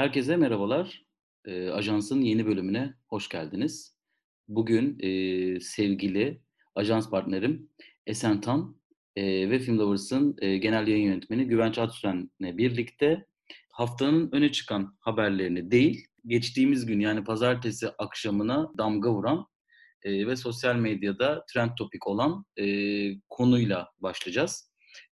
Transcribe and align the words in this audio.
Herkese 0.00 0.36
merhabalar. 0.36 1.04
Eee, 1.46 1.68
ajansın 1.68 2.20
yeni 2.20 2.46
bölümüne 2.46 2.94
hoş 3.08 3.28
geldiniz. 3.28 3.96
Bugün, 4.48 4.98
eee, 4.98 5.60
sevgili 5.60 6.42
ajans 6.74 7.10
partnerim 7.10 7.70
Esen 8.06 8.40
Tan, 8.40 8.76
eee, 9.16 9.50
ve 9.50 9.58
Filmlovers'ın, 9.58 10.36
eee, 10.42 10.58
genel 10.58 10.88
yayın 10.88 11.04
yönetmeni 11.06 11.46
Güvenç 11.46 11.78
Aksüren'le 11.78 12.58
birlikte 12.58 13.26
haftanın 13.72 14.28
öne 14.32 14.52
çıkan 14.52 14.96
haberlerini 15.00 15.70
değil, 15.70 16.06
geçtiğimiz 16.26 16.86
gün 16.86 17.00
yani 17.00 17.24
pazartesi 17.24 17.88
akşamına 17.98 18.72
damga 18.78 19.10
vuran, 19.12 19.46
eee, 20.04 20.26
ve 20.26 20.36
sosyal 20.36 20.76
medyada 20.76 21.44
trend 21.52 21.70
topic 21.78 22.00
olan, 22.04 22.44
eee, 22.56 23.20
konuyla 23.28 23.88
başlayacağız. 23.98 24.70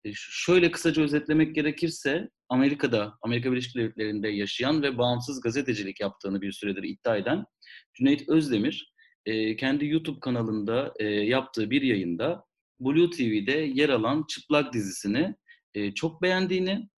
Ş 0.06 0.14
şöyle 0.15 0.71
kısaca 0.71 1.04
özetlemek 1.04 1.56
gerekirse 1.56 2.29
Amerika'da, 2.54 3.18
Amerika 3.21 3.52
Birleşik 3.52 3.75
Devletleri'nde 3.75 4.30
yaşayan 4.30 4.82
ve 4.84 4.98
bağımsız 4.98 5.42
gazetecilik 5.42 6.00
yaptığını 6.02 6.42
bir 6.42 6.52
süredir 6.52 6.84
iddia 6.84 7.18
eden 7.18 7.46
Cüneyt 7.94 8.30
Özdemir, 8.30 8.94
eee, 9.25 9.56
kendi 9.56 9.86
YouTube 9.88 10.20
kanalında, 10.20 10.94
eee, 11.00 11.08
yaptığı 11.08 11.70
bir 11.70 11.82
yayında 11.82 12.46
Blue 12.80 13.10
TV'de 13.10 13.52
yer 13.52 13.89
alan 13.89 14.25
Çıplak 14.30 14.74
dizisini, 14.74 15.36
eee, 15.75 15.94
çok 15.94 16.21
beğendiğini, 16.21 16.89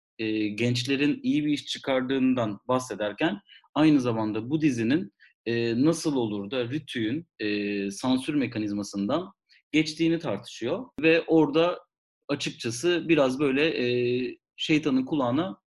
gençlerin 0.54 1.20
iyi 1.22 1.44
bir 1.44 1.52
iş 1.52 1.66
çıkardığından 1.66 2.58
bahsederken 2.68 3.40
aynı 3.74 4.00
zamanda 4.00 4.50
bu 4.50 4.60
dizinin, 4.60 5.12
nasıl 5.86 6.16
olur 6.16 6.50
da 6.50 6.64
Rütük'ün, 6.64 7.26
eee, 7.40 7.90
sansür 7.90 8.34
mekanizmasından 8.34 9.32
geçtiğini 9.72 10.18
tartışıyor 10.18 10.84
ve 11.02 11.22
orada 11.26 11.78
açıkçası 12.28 13.04
biraz 13.08 13.40
böyle, 13.40 13.78
eee, 13.78 14.36
şeytanın 14.56 15.04
kulağına 15.06 15.58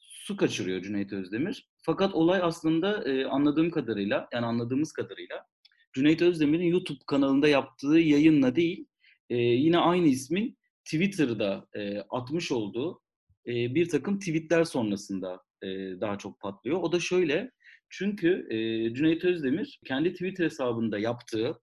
su 0.00 0.36
kaçırıyor 0.38 0.82
Cüneyt 0.82 1.12
Özdemir. 1.14 1.68
Fakat 1.82 2.14
olay 2.14 2.40
aslında, 2.42 3.04
eee, 3.06 3.24
anladığım 3.26 3.70
kadarıyla, 3.70 4.28
yani 4.34 4.46
anladığımız 4.46 4.92
kadarıyla 4.92 5.46
Cüneyt 5.94 6.22
Özdemir'in 6.22 6.66
YouTube 6.66 6.98
kanalında 7.08 7.48
yaptığı 7.48 7.98
yayınla 8.00 8.56
değil, 8.56 8.86
eee, 9.30 9.38
yine 9.38 9.78
aynı 9.78 10.08
ismin 10.08 10.58
Twitter'da, 10.86 11.68
eee, 11.76 12.04
atmış 12.10 12.52
olduğu, 12.52 13.02
eee, 13.46 13.76
birtakım 13.76 14.20
tweet'ler 14.20 14.64
sonrasında, 14.64 15.42
eee, 15.64 16.02
daha 16.02 16.18
çok 16.18 16.40
patlıyor. 16.40 16.80
O 16.82 16.92
da 16.92 17.00
şöyle: 17.00 17.52
Çünkü, 17.90 18.48
eee, 18.52 18.94
Cüneyt 18.94 19.24
Özdemir 19.26 19.80
kendi 19.86 20.12
Twitter 20.12 20.44
hesabında 20.46 21.00
yaptığı 21.00 21.54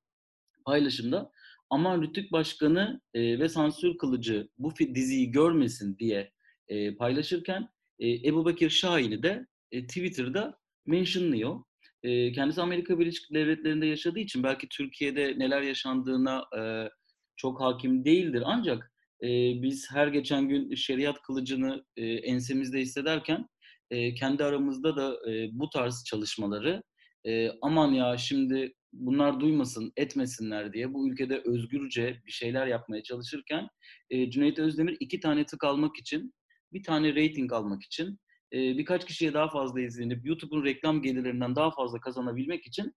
paylaşımda 0.68 1.32
"Aman 1.72 2.04
Rütük 2.04 2.34
Başkanı, 2.34 3.02
eee, 3.16 3.40
ve 3.40 3.50
sansür 3.50 4.00
kılıcı 4.00 4.50
bu 4.60 4.74
diziyi 4.96 5.32
görmesin." 5.32 6.00
diye, 6.00 6.33
eee, 6.70 6.96
paylaşırken, 6.96 7.68
eee, 8.00 8.30
Ebubekir 8.30 8.70
Şahin'i 8.70 9.24
de, 9.24 9.46
eee, 9.72 9.88
Twitter'da 9.88 10.60
mentionlıyor. 10.86 11.64
Eee, 12.04 12.32
kendisi 12.32 12.62
Amerika 12.62 13.00
Birleşik 13.00 13.34
Devletleri'nde 13.34 13.86
yaşadığı 13.86 14.20
için 14.20 14.44
belki 14.44 14.68
Türkiye'de 14.70 15.40
neler 15.40 15.62
yaşandığına, 15.62 16.44
eee, 16.56 16.90
çok 17.36 17.62
hâkim 17.62 18.06
değildir 18.06 18.44
ancak, 18.46 18.92
eee, 19.22 19.60
biz 19.62 19.88
her 19.92 20.08
geçen 20.08 20.50
gün 20.50 20.76
şeriat 20.76 21.22
kılıcını, 21.22 21.86
eee, 21.98 22.14
ensemizde 22.16 22.80
hissederken, 22.82 23.48
eee, 23.92 24.14
kendi 24.14 24.44
aramızda 24.44 24.96
da, 24.98 25.18
eee, 25.28 25.50
bu 25.54 25.70
tarz 25.70 26.04
çalışmaları, 26.08 26.84
eee, 27.26 27.52
"Aman 27.62 27.92
ya, 27.94 28.18
şimdi 28.18 28.74
bunlar 28.94 29.40
duymasın, 29.40 29.94
etmesinler." 29.98 30.74
diye 30.74 30.94
bu 30.94 31.10
ülkede 31.12 31.42
özgürce 31.46 32.22
bir 32.28 32.32
şeyler 32.32 32.68
yapmaya 32.68 33.04
çalışırken, 33.04 33.68
eee, 34.10 34.32
Cüneyt 34.32 34.60
Özdemir 34.60 34.98
2 35.00 35.20
tane 35.20 35.46
tık 35.46 35.64
almak 35.64 35.98
için, 36.00 36.34
1 36.74 36.84
tane 36.84 37.16
reyting 37.16 37.54
almak 37.54 37.84
için, 37.84 38.20
eee, 38.52 38.76
birkaç 38.78 39.06
kişiye 39.06 39.34
daha 39.34 39.50
fazla 39.50 39.82
izlenip 39.82 40.26
YouTube'un 40.26 40.66
reklam 40.66 41.02
gelirlerinden 41.02 41.56
daha 41.56 41.72
fazla 41.72 42.00
kazanabilmek 42.00 42.68
için, 42.68 42.94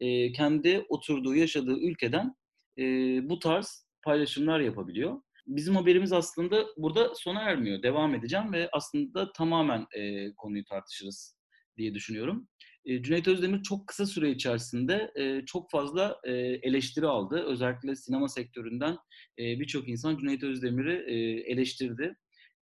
eee, 0.00 0.32
kendi 0.32 0.86
oturduğu, 0.88 1.34
yaşadığı 1.36 1.78
ülkeden, 1.80 2.34
eee, 2.76 3.20
bu 3.24 3.38
tarz 3.38 3.86
paylaşımlar 4.04 4.60
yapabiliyor. 4.60 5.22
Bizim 5.46 5.76
haberimiz 5.76 6.12
aslında 6.12 6.66
burada 6.76 7.14
sona 7.14 7.40
ermiyor. 7.42 7.82
Devam 7.82 8.14
edeceğim 8.14 8.52
ve 8.52 8.68
aslında 8.72 9.32
tamamen, 9.32 9.86
eee, 9.96 10.32
konuyu 10.36 10.64
tartışırız 10.64 11.36
diye 11.76 11.94
düşünüyorum. 11.94 12.48
Eee, 12.84 13.02
Cüneyt 13.02 13.28
Özdemir 13.28 13.62
çok 13.62 13.86
kısa 13.88 14.06
süre 14.06 14.30
içerisinde, 14.30 15.12
eee, 15.16 15.42
çok 15.46 15.70
fazla, 15.70 16.18
eee, 16.26 16.60
eleştiri 16.62 17.06
aldı. 17.06 17.44
Özellikle 17.46 17.96
sinema 17.96 18.28
sektöründen, 18.28 18.96
eee, 19.38 19.56
birçok 19.60 19.88
insan 19.88 20.18
Cüneyt 20.18 20.42
Özdemir'i, 20.44 21.04
eee, 21.12 21.52
eleştirdi, 21.52 22.14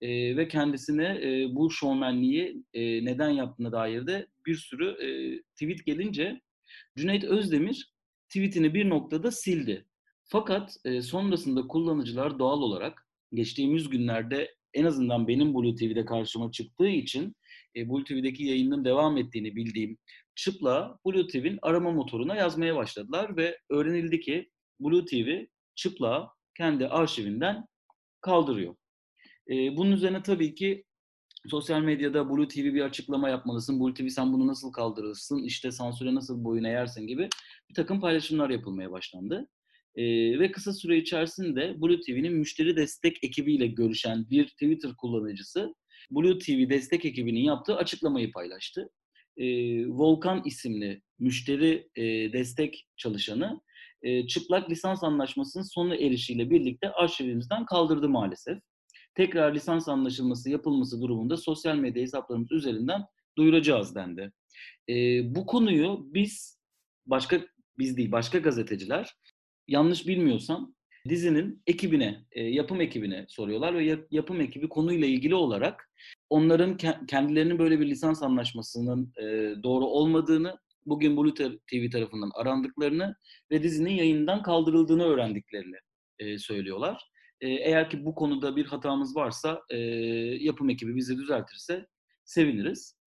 eee, 0.02 0.38
ve 0.38 0.48
kendisine, 0.48 1.20
eee, 1.22 1.48
bu 1.56 1.72
şovmenliği, 1.72 2.64
eee, 2.74 3.06
neden 3.06 3.30
yaptığına 3.30 3.72
dair 3.72 4.08
de 4.08 4.28
bir 4.46 4.56
sürü, 4.56 4.98
eee, 5.02 5.42
tweet 5.62 5.86
gelince 5.86 6.42
Cüneyt 6.98 7.24
Özdemir 7.24 7.92
tweet'ini 8.30 8.74
bir 8.74 8.90
noktada 8.90 9.32
sildi. 9.32 9.86
Fakat, 10.26 10.76
eee, 10.86 11.02
sonrasında 11.02 11.68
kullanıcılar 11.68 12.40
doğal 12.40 12.62
olarak 12.62 13.08
geçtiğimiz 13.34 13.90
günlerde 13.90 14.56
en 14.74 14.86
azından 14.86 15.28
benim 15.28 15.54
Blue 15.56 15.76
TV'de 15.76 16.06
karşıma 16.06 16.52
çıktığı 16.52 16.88
için, 16.90 17.36
eee, 17.76 17.90
Blue 17.90 18.04
TV'deki 18.04 18.44
yayının 18.46 18.86
devam 18.86 19.18
ettiğini 19.18 19.56
bildiğim 19.56 19.98
Çıplak'ı 20.36 20.98
Blue 21.06 21.28
TV'nin 21.28 21.60
arama 21.62 21.92
motoruna 21.92 22.36
yazmaya 22.36 22.76
başladılar 22.76 23.38
ve 23.38 23.58
öğrenildi 23.70 24.20
ki 24.20 24.50
Blue 24.80 25.06
TV 25.06 25.46
Çıplak'ı 25.76 26.28
kendi 26.58 26.88
arşivinden 26.88 27.66
kaldırıyor. 28.22 28.76
Eee, 29.50 29.74
bunun 29.78 29.92
üzerine 29.92 30.24
tabii 30.24 30.56
ki 30.56 30.84
sosyal 31.48 31.82
medyada 31.82 32.30
"Blue 32.30 32.48
TV 32.48 32.74
bir 32.76 32.82
açıklama 32.82 33.30
yapmalısın, 33.30 33.80
Blue 33.80 33.94
TV 33.94 34.10
sen 34.10 34.34
bunu 34.34 34.48
nasıl 34.48 34.72
kaldırırsın, 34.72 35.44
işte 35.44 35.72
sansüre 35.72 36.16
nasıl 36.16 36.44
boyun 36.44 36.64
eğersin?" 36.64 37.08
gibi 37.08 37.30
birtakım 37.70 38.02
paylaşımlar 38.02 38.50
yapılmaya 38.50 38.92
başlandı. 38.92 39.48
Eee, 39.96 40.40
ve 40.40 40.52
kısa 40.52 40.74
süre 40.74 40.98
içerisinde 40.98 41.82
Blue 41.82 42.02
TV'nin 42.02 42.34
müşteri 42.34 42.78
destek 42.78 43.24
ekibiyle 43.24 43.68
görüşen 43.68 44.30
bir 44.30 44.48
Twitter 44.48 44.92
kullanıcısı, 44.98 45.76
Blue 46.12 46.40
TV 46.40 46.70
destek 46.70 47.06
ekibinin 47.06 47.42
yaptığı 47.42 47.76
açıklamayı 47.78 48.32
paylaştı. 48.32 48.90
Eee, 49.38 49.88
Volkan 49.88 50.42
isimli 50.46 51.02
müşteri, 51.20 51.90
eee, 51.98 52.34
destek 52.34 52.88
çalışanı, 52.98 53.62
eee, 54.04 54.28
çıplak 54.28 54.70
lisans 54.72 55.04
anlaşmasının 55.04 55.64
sona 55.64 55.96
erişiyle 55.96 56.50
birlikte 56.50 56.90
arşivimizden 56.92 57.66
kaldırdı 57.66 58.10
maalesef. 58.10 58.58
Tekrar 59.18 59.56
lisans 59.56 59.90
anlaşılması 59.90 60.50
yapılması 60.52 61.02
durumunda 61.02 61.38
sosyal 61.38 61.76
medya 61.78 62.04
hesaplarımız 62.04 62.52
üzerinden 62.52 63.02
duyuracağız 63.38 63.96
dendi. 63.96 64.32
Eee, 64.88 65.24
bu 65.36 65.46
konuyu 65.46 66.00
biz, 66.14 66.60
başka 67.06 67.42
biz 67.80 67.98
değil, 67.98 68.12
başka 68.12 68.38
gazeteciler 68.40 69.14
yanlış 69.68 70.08
bilmiyorsam 70.08 70.76
dizinin 71.10 71.64
ekibine, 71.68 72.26
eee, 72.36 72.44
yapım 72.50 72.82
ekibine 72.82 73.26
soruyorlar 73.30 73.76
ve 73.76 73.86
yap 73.86 74.02
yapım 74.12 74.42
ekibi 74.42 74.70
konuyla 74.70 75.08
ilgili 75.08 75.36
olarak 75.36 75.92
onların 76.30 76.78
ke 76.78 76.96
kendilerinin 77.08 77.60
böyle 77.60 77.80
bir 77.80 77.88
lisans 77.88 78.24
anlaşmasının, 78.24 79.14
eee, 79.22 79.56
doğru 79.64 79.86
olmadığını, 79.86 80.58
bugün 80.86 81.18
Blue 81.18 81.34
TV 81.72 81.90
tarafından 81.92 82.32
arandıklarını 82.36 83.16
ve 83.52 83.64
dizinin 83.64 83.92
yayından 83.92 84.44
kaldırıldığını 84.44 85.04
öğrendiklerini, 85.04 85.78
eee, 86.20 86.38
söylüyorlar. 86.40 87.04
Eğer 87.42 87.90
ki 87.90 88.06
bu 88.06 88.16
konuda 88.16 88.56
bir 88.56 88.66
hatamız 88.66 89.16
varsa, 89.16 89.62
yapım 90.40 90.70
ekibi 90.70 90.96
bizi 90.96 91.18
düzeltirse 91.18 91.88
seviniriz. 92.26 92.98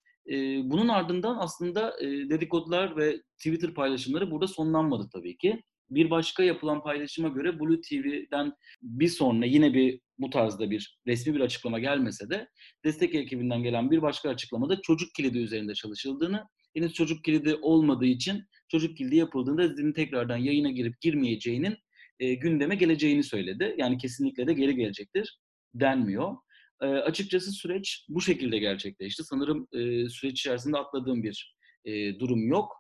Bunun 0.65 0.89
ardından 0.89 1.37
aslında, 1.39 1.97
eee, 2.01 2.31
dedikodular 2.31 2.97
ve 2.97 3.23
Twitter 3.39 3.75
paylaşımları 3.75 4.31
burada 4.31 4.47
sonlanmadı 4.47 5.09
tabii 5.13 5.37
ki. 5.37 5.63
Bir 5.91 6.11
başka 6.11 6.43
yapılan 6.43 6.83
paylaşıma 6.83 7.29
göre 7.29 7.61
Blue 7.61 7.81
TV'den 7.81 8.53
bir 8.83 9.09
sonra 9.09 9.47
yine 9.47 9.75
bir 9.75 10.01
bu 10.19 10.31
tarzda 10.31 10.71
bir 10.71 10.99
resmî 11.07 11.35
bir 11.35 11.41
açıklama 11.41 11.79
gelmese 11.79 12.31
de 12.31 12.49
destek 12.85 13.15
ekibinden 13.15 13.63
gelen 13.63 13.91
bir 13.91 14.03
başka 14.03 14.29
açıklamada 14.29 14.81
çocuk 14.83 15.15
kilidi 15.15 15.39
üzerinde 15.39 15.75
çalışıldığını, 15.75 16.45
henüz 16.75 16.93
çocuk 16.93 17.25
kilidi 17.25 17.55
olmadığı 17.63 18.07
için 18.07 18.43
çocuk 18.69 18.97
kilidi 18.97 19.17
yapıldığında 19.17 19.71
dizinin 19.71 19.93
tekrardan 19.93 20.37
yayına 20.37 20.71
girip 20.71 21.01
girmeyeceğinin, 21.01 21.77
eee, 22.21 22.35
gündeme 22.35 22.75
geleceğini 22.75 23.23
söyledi. 23.25 23.75
Yani 23.79 23.99
kesinlikle 23.99 24.47
de 24.47 24.53
geri 24.55 24.77
gelecektir 24.77 25.39
denmiyor. 25.75 26.37
Eee, 26.83 26.89
açıkçası 26.89 27.53
süreç 27.53 28.07
bu 28.09 28.21
şekilde 28.21 28.59
gerçekleşti. 28.59 29.25
Sanırım, 29.25 29.69
eee, 29.75 30.09
süreç 30.09 30.41
içerisinde 30.41 30.79
atladığım 30.79 31.23
bir, 31.23 31.57
eee, 31.85 32.19
durum 32.21 32.49
yok. 32.49 32.73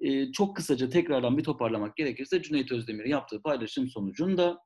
Eee, 0.00 0.32
çok 0.32 0.56
kısaca 0.56 0.88
tekrardan 0.88 1.38
bir 1.38 1.44
toparlamak 1.44 1.96
gerekirse 1.96 2.42
Cüneyt 2.42 2.72
Özdemir'in 2.72 3.10
yaptığı 3.10 3.42
paylaşım 3.42 3.88
sonucunda 3.88 4.58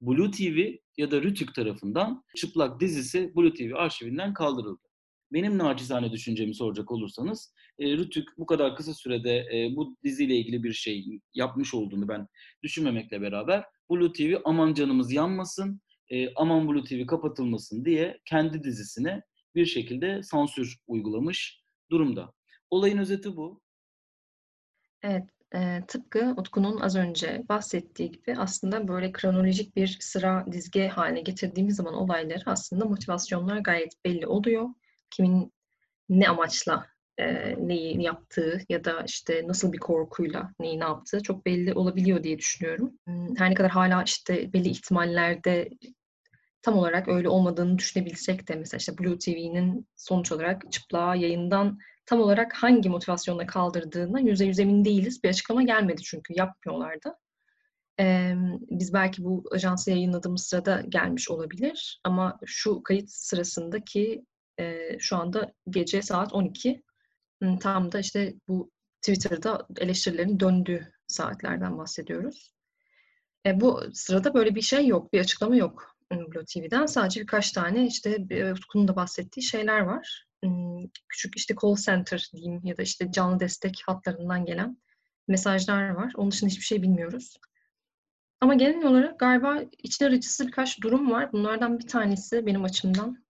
Blue 0.00 0.30
TV 0.30 0.78
ya 0.98 1.10
da 1.10 1.22
Rütük 1.22 1.54
tarafından 1.54 2.24
Çıplak 2.36 2.80
dizisi 2.80 3.32
Blue 3.36 3.54
TV 3.54 3.74
arşivinden 3.76 4.34
kaldırıldı. 4.34 4.89
Benim 5.32 5.58
nacizane 5.58 6.12
düşüncemi 6.12 6.54
soracak 6.54 6.90
olursanız, 6.92 7.54
eee, 7.78 7.96
Rütük 7.96 8.28
bu 8.38 8.46
kadar 8.46 8.76
kısa 8.76 8.94
sürede, 8.94 9.46
eee, 9.52 9.72
bu 9.76 9.96
diziyle 10.04 10.36
ilgili 10.36 10.62
bir 10.62 10.72
şey 10.72 11.20
yapmış 11.34 11.74
olduğunu 11.74 12.08
ben 12.08 12.26
düşünmemekle 12.62 13.20
beraber 13.22 13.64
Blue 13.90 14.12
TV 14.12 14.36
"Aman 14.44 14.74
canımız 14.74 15.12
yanmasın, 15.12 15.80
eee, 16.10 16.32
aman 16.36 16.68
Blue 16.68 16.84
TV 16.84 17.06
kapatılmasın." 17.06 17.84
diye 17.84 18.18
kendi 18.24 18.62
dizisine 18.64 19.22
bir 19.54 19.66
şekilde 19.66 20.22
sansür 20.22 20.76
uygulamış 20.86 21.62
durumda. 21.90 22.32
Olayın 22.70 22.98
özeti 22.98 23.36
bu. 23.36 23.60
Evet, 25.02 25.24
eee, 25.54 25.84
tıpkı 25.88 26.34
Utku'nun 26.36 26.80
az 26.80 26.96
önce 26.96 27.42
bahsettiği 27.48 28.12
gibi 28.12 28.34
aslında 28.38 28.88
böyle 28.88 29.12
kronolojik 29.12 29.76
bir 29.76 29.96
sıra 30.00 30.44
dizge 30.52 30.88
hâline 30.88 31.20
getirdiğimiz 31.20 31.76
zaman 31.76 31.94
olayları 31.94 32.42
aslında 32.46 32.84
motivasyonlar 32.84 33.58
gayet 33.58 34.04
belli 34.04 34.26
oluyor. 34.26 34.68
Kimin 35.10 35.52
ne 36.08 36.28
amaçla, 36.28 36.86
eee, 37.18 37.56
neyi 37.60 38.02
yaptığı 38.02 38.60
ya 38.68 38.84
da, 38.84 39.02
işte, 39.06 39.42
nasıl 39.48 39.72
bir 39.72 39.78
korkuyla 39.78 40.50
neyi 40.60 40.80
ne 40.80 40.84
yaptığı 40.84 41.22
çok 41.22 41.46
belli 41.46 41.74
olabiliyor 41.74 42.22
diye 42.24 42.38
düşünüyorum. 42.38 42.92
Imm, 43.08 43.36
her 43.38 43.50
ne 43.50 43.54
kadar 43.54 43.70
hâlâ, 43.70 44.02
işte, 44.04 44.52
belli 44.52 44.68
ihtimallerde 44.68 45.68
tam 46.62 46.76
olarak 46.78 47.08
öyle 47.08 47.28
olmadığını 47.28 47.78
düşünebilsek 47.78 48.48
de 48.48 48.54
mesela, 48.56 48.78
işte, 48.78 48.98
Blue 48.98 49.18
TV'nin 49.18 49.86
sonuç 49.96 50.32
olarak 50.32 50.72
Çıplak'ı 50.72 51.18
yayından 51.18 51.78
tam 52.06 52.20
olarak 52.20 52.54
hangi 52.54 52.88
motivasyonla 52.88 53.46
kaldırdığına 53.46 54.20
%100 54.20 54.60
emin 54.60 54.84
değiliz. 54.84 55.24
Bir 55.24 55.28
açıklama 55.28 55.62
gelmedi 55.62 56.02
çünkü 56.02 56.34
yapmıyorlar 56.36 56.96
da. 57.06 57.16
Emm, 57.98 58.58
biz 58.70 58.92
belki 58.94 59.24
bu 59.24 59.44
ajansı 59.52 59.90
yayınladığımız 59.90 60.42
sırada 60.46 60.82
gelmiş 60.88 61.30
olabilir 61.30 62.00
ama 62.04 62.38
şu 62.46 62.82
kayıt 62.82 63.10
sırasında 63.10 63.80
eee, 64.60 64.96
şu 65.00 65.16
anda 65.16 65.52
gece 65.70 66.02
saat 66.02 66.32
12. 66.34 66.82
Imm, 67.42 67.58
tam 67.58 67.92
da, 67.92 68.00
işte, 68.00 68.34
bu 68.48 68.70
Twitter'da 69.02 69.66
eleştirilerin 69.78 70.40
döndüğü 70.40 70.92
saatlerden 71.06 71.78
bahsediyoruz. 71.78 72.52
E, 73.46 73.60
bu 73.60 73.82
sırada 73.94 74.34
böyle 74.34 74.54
bir 74.54 74.60
şey 74.62 74.86
yok, 74.86 75.12
bir 75.12 75.20
açıklama 75.20 75.56
yok, 75.56 75.96
ımm, 76.12 76.32
Blue 76.34 76.44
TV'den. 76.44 76.86
Sadece 76.86 77.20
birkaç 77.20 77.52
tane, 77.52 77.86
işte, 77.86 78.16
eee, 78.30 78.52
Utku'nun 78.52 78.88
da 78.88 78.96
bahsettiği 78.96 79.44
şeyler 79.44 79.80
var. 79.80 80.26
Imm, 80.42 80.90
küçük, 81.08 81.36
işte, 81.36 81.54
call 81.62 81.76
center 81.76 82.30
diyeyim 82.36 82.60
ya 82.64 82.76
da, 82.76 82.82
işte, 82.82 83.12
canlı 83.12 83.40
destek 83.40 83.82
hatlarından 83.86 84.44
gelen 84.44 84.76
mesajlar 85.28 85.88
var. 85.90 86.12
Onun 86.16 86.30
dışında 86.30 86.50
hiçbir 86.50 86.64
şey 86.64 86.82
bilmiyoruz. 86.82 87.36
Ama 88.40 88.54
genel 88.54 88.84
olarak 88.86 89.18
galiba 89.20 89.62
içler 89.82 90.12
acısı 90.12 90.46
birkaç 90.46 90.80
durum 90.82 91.10
var. 91.10 91.32
Bunlardan 91.32 91.78
bir 91.78 91.86
tanesi 91.86 92.46
benim 92.46 92.64
açımdan 92.64 93.24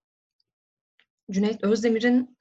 Cüneyt 1.31 1.63
Özdemir'in 1.63 2.37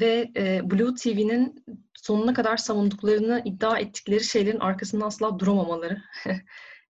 ve, 0.00 0.30
eee, 0.36 0.60
Blue 0.64 0.94
TV'nin 0.94 1.64
sonuna 1.94 2.34
kadar 2.34 2.56
savunduklarını 2.56 3.42
iddia 3.44 3.78
ettikleri 3.78 4.24
şeylerin 4.24 4.60
arkasında 4.60 5.06
asla 5.06 5.38
duramamaları. 5.38 6.02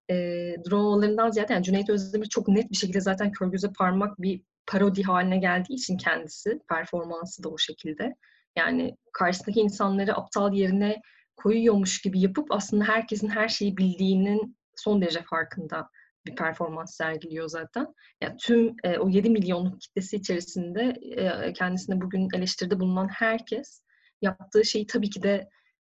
Eee, 0.09 0.57
duramamalarından 0.65 1.31
ziyade 1.31 1.53
yani 1.53 1.65
Cüneyt 1.65 1.91
Özdemir 1.91 2.27
çok 2.27 2.49
net 2.49 2.71
bir 2.71 2.77
şekilde 2.77 3.01
zaten 3.01 3.33
kör 3.33 3.47
göze 3.47 3.69
parmak 3.79 4.23
bir 4.23 4.43
parodi 4.67 5.03
hâline 5.03 5.39
geldiği 5.39 5.75
için 5.75 5.97
kendisi, 5.97 6.61
performansı 6.69 7.43
da 7.43 7.49
o 7.49 7.59
şekilde. 7.59 8.15
Yani 8.57 8.97
karşısındaki 9.13 9.61
insanları 9.61 10.17
aptal 10.17 10.53
yerine 10.53 11.01
koyuyormuş 11.37 12.01
gibi 12.01 12.21
yapıp 12.21 12.53
aslında 12.53 12.85
herkesin 12.85 13.29
her 13.29 13.49
şeyi 13.49 13.77
bildiğinin 13.77 14.57
son 14.77 15.03
derece 15.03 15.23
farkında 15.23 15.91
bir 16.29 16.37
performans 16.37 16.97
sergiliyor 16.97 17.49
zaten. 17.49 17.89
Ya, 18.23 18.37
tüm, 18.39 18.77
eee, 18.85 18.99
o 18.99 19.11
7 19.11 19.31
milyonluk 19.31 19.83
kitlesi 19.83 20.17
içerisinde, 20.17 20.95
eee, 21.03 21.55
kendisine 21.57 22.03
bugün 22.03 22.29
eleştiride 22.37 22.81
bulunan 22.81 23.09
herkes 23.09 23.83
yaptığı 24.23 24.67
şeyi 24.67 24.87
tabii 24.89 25.11
ki 25.11 25.23
de 25.25 25.49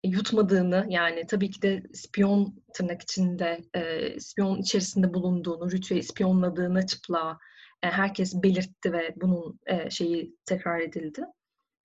yutmadığını, 0.04 0.86
yani 0.90 1.26
tabii 1.28 1.50
ki 1.50 1.62
de 1.62 1.82
"spiyon" 1.94 2.62
tırnak 2.74 3.02
içinde, 3.02 3.60
eee, 3.76 4.16
spiyon 4.20 4.58
içerisinde 4.62 5.14
bulunduğunu, 5.14 5.72
Rütü'yü 5.72 6.00
ispiyonladığını 6.00 6.86
Çıplak'a, 6.86 7.38
eee, 7.84 7.90
herkes 7.90 8.34
belirtti 8.44 8.92
ve 8.94 9.14
bunun, 9.22 9.60
eee, 9.70 9.88
şeyi 9.90 10.36
tekrar 10.46 10.80
edildi, 10.80 11.22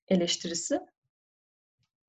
eleştirisi. 0.10 0.80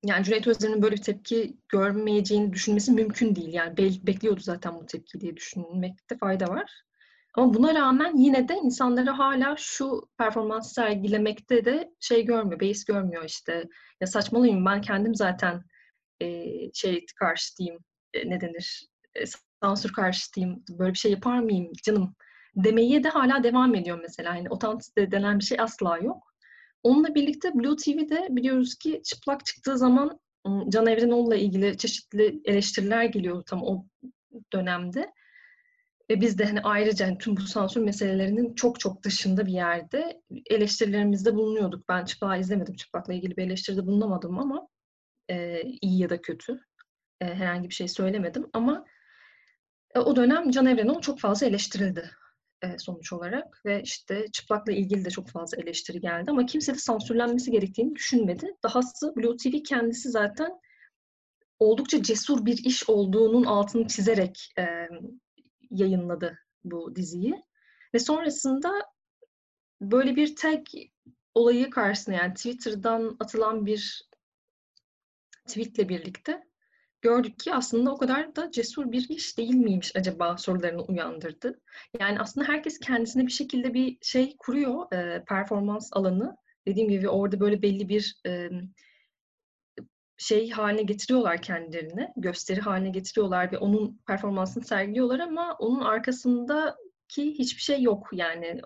Yani 0.05 0.23
Cüneyt 0.23 0.47
Özdemir'in 0.47 0.81
böyle 0.81 0.95
bir 0.95 1.01
tepki 1.01 1.57
görmeyeceğini 1.69 2.53
düşünmesi 2.53 2.91
mümkün 2.91 3.35
değil. 3.35 3.53
Yani 3.53 3.77
bel 3.77 3.93
bekliyordu 4.07 4.39
zaten 4.41 4.75
bu 4.75 4.85
tepkiyi 4.85 5.21
diye 5.21 5.35
düşünmekte 5.37 6.17
fayda 6.17 6.47
var. 6.47 6.81
Ama 7.35 7.53
buna 7.53 7.75
rağmen 7.75 8.15
yine 8.17 8.47
de 8.47 8.55
insanları 8.63 9.09
hâlâ 9.11 9.55
şu 9.57 10.01
performansı 10.17 10.73
sergilemekte 10.73 11.65
de 11.65 11.91
şey 11.99 12.25
görmüyor, 12.25 12.59
beis 12.59 12.85
görmüyor, 12.85 13.23
işte. 13.25 13.63
"Ya, 14.01 14.07
saçmalamayın, 14.07 14.65
ben 14.65 14.81
kendim 14.81 15.15
zaten, 15.15 15.61
eee, 16.21 16.71
şey 16.73 17.05
karşıtıyım, 17.19 17.77
eee, 18.13 18.29
ne 18.29 18.41
denir, 18.41 18.87
eee, 19.15 19.25
sansür 19.63 19.93
karşıtıyım, 19.93 20.63
böyle 20.69 20.93
bir 20.93 20.97
şey 20.99 21.11
yapar 21.11 21.39
mıyım 21.39 21.71
canım?" 21.83 22.15
demeye 22.55 23.03
de 23.03 23.09
hâlâ 23.09 23.43
devam 23.43 23.75
ediyor 23.75 23.99
mesela. 24.01 24.35
Hani 24.35 24.49
otantisite 24.49 25.11
denen 25.11 25.39
bir 25.39 25.45
şey 25.45 25.59
asla 25.61 25.97
yok. 25.97 26.30
Onunla 26.83 27.15
birlikte 27.15 27.53
Blue 27.53 27.75
TV'de 27.75 28.27
biliyoruz 28.29 28.75
ki 28.75 29.01
Çıplak 29.03 29.45
çıktığı 29.45 29.77
zaman, 29.77 30.19
Can 30.69 30.87
Evrenoğlu'la 30.87 31.35
ilgili 31.35 31.77
çeşitli 31.77 32.41
eleştiriler 32.45 33.03
geliyordu 33.05 33.43
tam 33.47 33.63
o 33.63 33.85
dönemde. 34.53 35.13
Ve 36.09 36.21
biz 36.21 36.39
de, 36.39 36.45
hani, 36.45 36.61
ayrıca, 36.61 37.07
hani, 37.07 37.17
tüm 37.17 37.37
bu 37.37 37.41
sansür 37.41 37.81
meselelerinin 37.81 38.53
çok 38.55 38.79
çok 38.79 39.03
dışında 39.03 39.45
bir 39.45 39.51
yerde 39.53 40.21
eleştirilerimizde 40.49 41.35
bulunuyorduk. 41.35 41.89
Ben 41.89 42.05
Çıplak'ı 42.05 42.39
izlemedim, 42.41 42.75
Çıplak'la 42.75 43.13
ilgili 43.13 43.37
bir 43.37 43.43
eleştiride 43.43 43.87
bulunamadım 43.87 44.39
ama, 44.39 44.67
eee, 45.29 45.77
iyi 45.81 45.99
ya 46.01 46.09
da 46.09 46.21
kötü, 46.21 46.53
eee, 47.21 47.35
herhangi 47.35 47.69
bir 47.69 47.75
şey 47.75 47.87
söylemedim 47.87 48.47
ama, 48.53 48.85
eee, 49.95 50.01
o 50.01 50.15
dönem 50.15 50.51
Can 50.51 50.65
Evrenoğlu 50.65 51.01
çok 51.01 51.19
fazla 51.19 51.47
eleştirildi, 51.47 52.11
sonuç 52.79 53.13
olarak 53.13 53.61
ve, 53.65 53.81
işte, 53.83 54.25
Çıplak'la 54.33 54.73
ilgili 54.73 55.05
de 55.05 55.09
çok 55.09 55.29
fazla 55.29 55.57
eleştiri 55.57 56.01
geldi 56.01 56.31
ama 56.31 56.45
kimse 56.45 56.73
de 56.73 56.77
sansürlenmesi 56.77 57.51
gerektiğini 57.51 57.95
düşünmedi. 57.95 58.55
Dahası 58.63 59.15
Blue 59.15 59.37
TV 59.37 59.63
kendisi 59.63 60.09
zaten 60.09 60.51
oldukça 61.59 62.03
cesur 62.03 62.45
bir 62.45 62.65
iş 62.65 62.89
olduğunun 62.89 63.43
altını 63.43 63.87
çizerek, 63.87 64.53
emm, 64.57 64.99
yayınladı 65.69 66.37
bu 66.63 66.95
diziyi 66.95 67.43
ve 67.93 67.99
sonrasında 67.99 68.71
böyle 69.81 70.15
bir 70.15 70.35
tag 70.35 70.65
olayı 71.35 71.69
karşısında, 71.69 72.15
yani 72.15 72.33
Twitter'dan 72.33 73.17
atılan 73.19 73.65
bir 73.65 74.09
tweet'le 75.47 75.89
birlikte 75.89 76.50
gördük 77.01 77.39
ki 77.39 77.53
aslında 77.53 77.91
o 77.91 77.97
kadar 77.97 78.35
da 78.35 78.51
cesur 78.51 78.91
bir 78.91 79.09
iş 79.09 79.37
değil 79.37 79.55
miymiş 79.55 79.95
acaba 79.95 80.37
sorularını 80.37 80.81
uyandırdı. 80.81 81.61
Yani 81.99 82.19
aslında 82.19 82.47
herkes 82.47 82.79
kendisine 82.79 83.27
bir 83.27 83.31
şekilde 83.31 83.73
bir 83.73 83.97
şey 84.01 84.35
kuruyor, 84.39 84.85
eee, 84.93 85.23
performans 85.27 85.89
alanı. 85.93 86.37
Dediğim 86.67 86.89
gibi 86.89 87.09
orada 87.09 87.39
böyle 87.39 87.61
belli 87.61 87.89
bir, 87.89 88.15
emm, 88.25 88.61
şey 90.17 90.49
hâline 90.49 90.81
getiriyorlar 90.83 91.41
kendilerini, 91.41 92.09
gösteri 92.17 92.61
hâline 92.61 92.89
getiriyorlar 92.89 93.51
ve 93.51 93.57
onun 93.57 94.01
performansını 94.07 94.63
sergiliyorlar 94.65 95.19
ama 95.19 95.55
onun 95.59 95.79
arkasındaki 95.79 97.39
hiçbir 97.39 97.61
şey 97.61 97.81
yok 97.81 98.09
yani. 98.13 98.61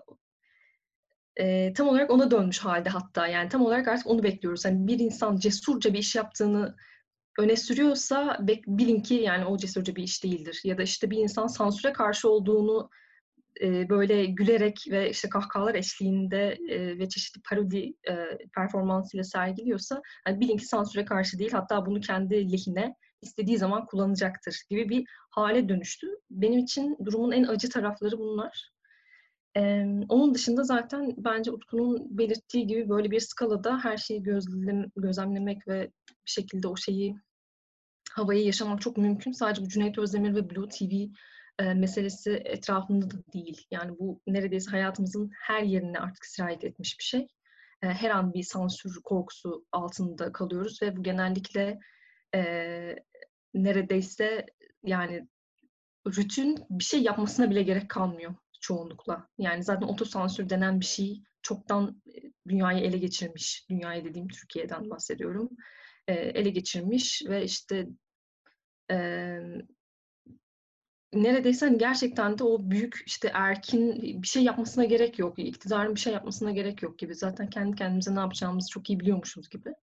Eee, 1.38 1.72
tam 1.72 1.88
olarak 1.88 2.10
ona 2.10 2.30
dönmüş 2.30 2.58
hâlde 2.58 2.88
hatta. 2.88 3.26
Yani 3.26 3.48
tam 3.48 3.62
olarak 3.62 3.88
artık 3.88 4.06
onu 4.06 4.22
bekliyoruz. 4.22 4.64
Hani 4.64 4.86
bir 4.86 4.98
insan 4.98 5.36
cesurca 5.36 5.92
bir 5.92 5.98
iş 5.98 6.14
yaptığını 6.16 6.76
öne 7.38 7.56
sürüyorsa 7.56 8.38
bilin 8.66 9.00
ki 9.02 9.14
yani 9.14 9.44
o 9.46 9.56
cesurca 9.58 9.96
bir 9.96 10.02
iş 10.02 10.24
değildir. 10.24 10.60
Ya 10.64 10.78
da, 10.78 10.82
işte, 10.82 11.10
bir 11.10 11.18
insan 11.18 11.46
sansüre 11.46 11.92
karşı 11.92 12.30
olduğunu, 12.30 12.90
eee, 13.60 13.86
böyle 13.90 14.26
gülerek 14.26 14.84
ve, 14.90 15.10
işte, 15.10 15.28
kahkahalar 15.28 15.74
eşliğinde, 15.74 16.58
eee, 16.68 16.98
ve 16.98 17.08
çeşitli 17.08 17.40
parodi, 17.50 17.94
eee, 18.08 18.38
performansıyla 18.56 19.24
sergiliyorsa, 19.24 20.02
hani, 20.24 20.40
bilin 20.40 20.56
ki 20.56 20.66
sansüre 20.66 21.04
karşı 21.04 21.38
değil, 21.38 21.52
hatta 21.52 21.86
bunu 21.86 22.00
kendi 22.00 22.52
lehine 22.52 22.94
istediği 23.22 23.58
zaman 23.58 23.86
kullanacaktır 23.86 24.56
gibi 24.70 24.88
bir 24.88 25.04
hâle 25.30 25.68
dönüştü. 25.68 26.06
Benim 26.30 26.58
için 26.60 26.96
durumun 27.04 27.32
en 27.32 27.44
acı 27.44 27.68
tarafları 27.68 28.18
bunlar. 28.18 28.70
Emm, 29.56 30.02
onun 30.08 30.34
dışında 30.34 30.64
zaten 30.64 31.14
bence 31.18 31.52
Utku'nun 31.52 32.18
belirttiği 32.18 32.66
gibi 32.66 32.88
böyle 32.88 33.10
bir 33.10 33.20
skalada 33.20 33.84
her 33.84 33.96
şeyi 33.96 34.22
gözlem 34.22 34.86
gözlemlemek 34.96 35.68
ve 35.68 35.82
bir 36.08 36.30
şekilde 36.30 36.68
o 36.68 36.76
şeyi, 36.76 37.16
havayı 38.10 38.44
yaşamak 38.46 38.80
çok 38.80 38.96
mümkün. 38.96 39.32
Sadece 39.32 39.62
bu 39.62 39.68
Cüneyt 39.68 39.98
Özdemir 39.98 40.34
ve 40.34 40.50
Blue 40.50 40.68
TV, 40.68 40.92
eee, 41.60 41.74
meselesi 41.74 42.30
etrafında 42.32 43.10
da 43.10 43.16
değil. 43.34 43.66
Yani 43.70 43.98
bu 43.98 44.20
neredeyse 44.26 44.70
hayatımızın 44.70 45.30
her 45.42 45.62
yerine 45.62 45.98
artık 45.98 46.26
sirayet 46.26 46.64
etmiş 46.64 46.98
bir 46.98 47.04
şey. 47.04 47.20
Eee, 47.82 47.90
her 47.90 48.10
an 48.10 48.32
bir 48.34 48.42
sansür 48.42 49.00
korkusu 49.04 49.64
altında 49.72 50.32
kalıyoruz 50.32 50.82
ve 50.82 50.96
bu 50.96 51.02
genellikle, 51.02 51.78
eee, 52.34 53.04
neredeyse 53.54 54.46
yani 54.84 55.28
Rütü'nün 56.06 56.58
bir 56.70 56.84
şey 56.84 57.02
yapmasına 57.02 57.50
bile 57.50 57.62
gerek 57.62 57.88
kalmıyor 57.88 58.34
çoğunlukla. 58.66 59.28
Yani 59.38 59.64
zaten 59.64 59.86
otosansür 59.86 60.48
denen 60.50 60.80
bir 60.80 60.84
şey 60.84 61.22
çoktan, 61.42 62.02
eee, 62.06 62.32
dünyayı 62.48 62.80
ele 62.84 62.98
geçirmiş. 62.98 63.66
Dünyayı 63.70 64.04
dediğim 64.04 64.28
Türkiye'den 64.28 64.90
bahsediyorum. 64.90 65.50
Eee, 66.08 66.14
ele 66.34 66.50
geçirmiş 66.50 67.22
ve, 67.28 67.44
işte, 67.44 67.86
emm, 68.88 69.68
neredeyse, 71.12 71.66
hani, 71.66 71.78
gerçekten 71.78 72.38
de 72.38 72.44
o 72.44 72.70
büyük, 72.70 73.02
işte, 73.06 73.30
erkin 73.34 74.02
bir 74.22 74.26
şey 74.28 74.42
yapmasına 74.44 74.84
gerek 74.84 75.18
yok. 75.18 75.38
İktidarın 75.38 75.94
bir 75.94 76.00
şey 76.00 76.12
yapmasına 76.12 76.50
gerek 76.50 76.82
yok 76.82 76.98
gibi. 76.98 77.14
Zaten 77.14 77.50
kendi 77.50 77.76
kendimize 77.76 78.14
ne 78.14 78.20
yapacağımızı 78.20 78.70
çok 78.70 78.90
iyi 78.90 79.00
biliyormuşuz 79.00 79.48
gibi. 79.50 79.74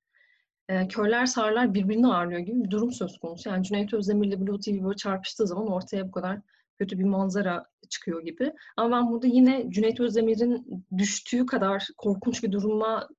eee, 0.70 0.90
körler 0.90 1.28
sağırlar 1.28 1.76
birbirini 1.76 2.08
ağırlıyor 2.08 2.42
gibi 2.42 2.64
bir 2.66 2.72
durum 2.72 2.94
söz 2.94 3.20
konusu. 3.20 3.50
Yani 3.50 3.64
Cüneyt 3.66 3.94
Özdemir'le 3.96 4.42
Blue 4.48 4.60
TV 4.60 4.84
böyle 4.86 4.98
çarpıştığı 4.98 5.48
zaman 5.48 5.68
ortaya 5.74 6.08
bu 6.08 6.12
kadar 6.12 6.40
kötü 6.80 7.00
bir 7.00 7.04
manzara 7.04 7.66
çıkıyor 7.90 8.22
gibi. 8.22 8.54
Ama 8.78 8.98
ben 8.98 9.12
burada 9.12 9.28
yine 9.28 9.66
Cüneyt 9.70 10.00
Özdemir'in 10.00 10.86
düştüğü 10.98 11.46
kadar 11.46 11.88
korkunç 11.98 12.44
bir 12.44 12.52
duruma 12.52 13.10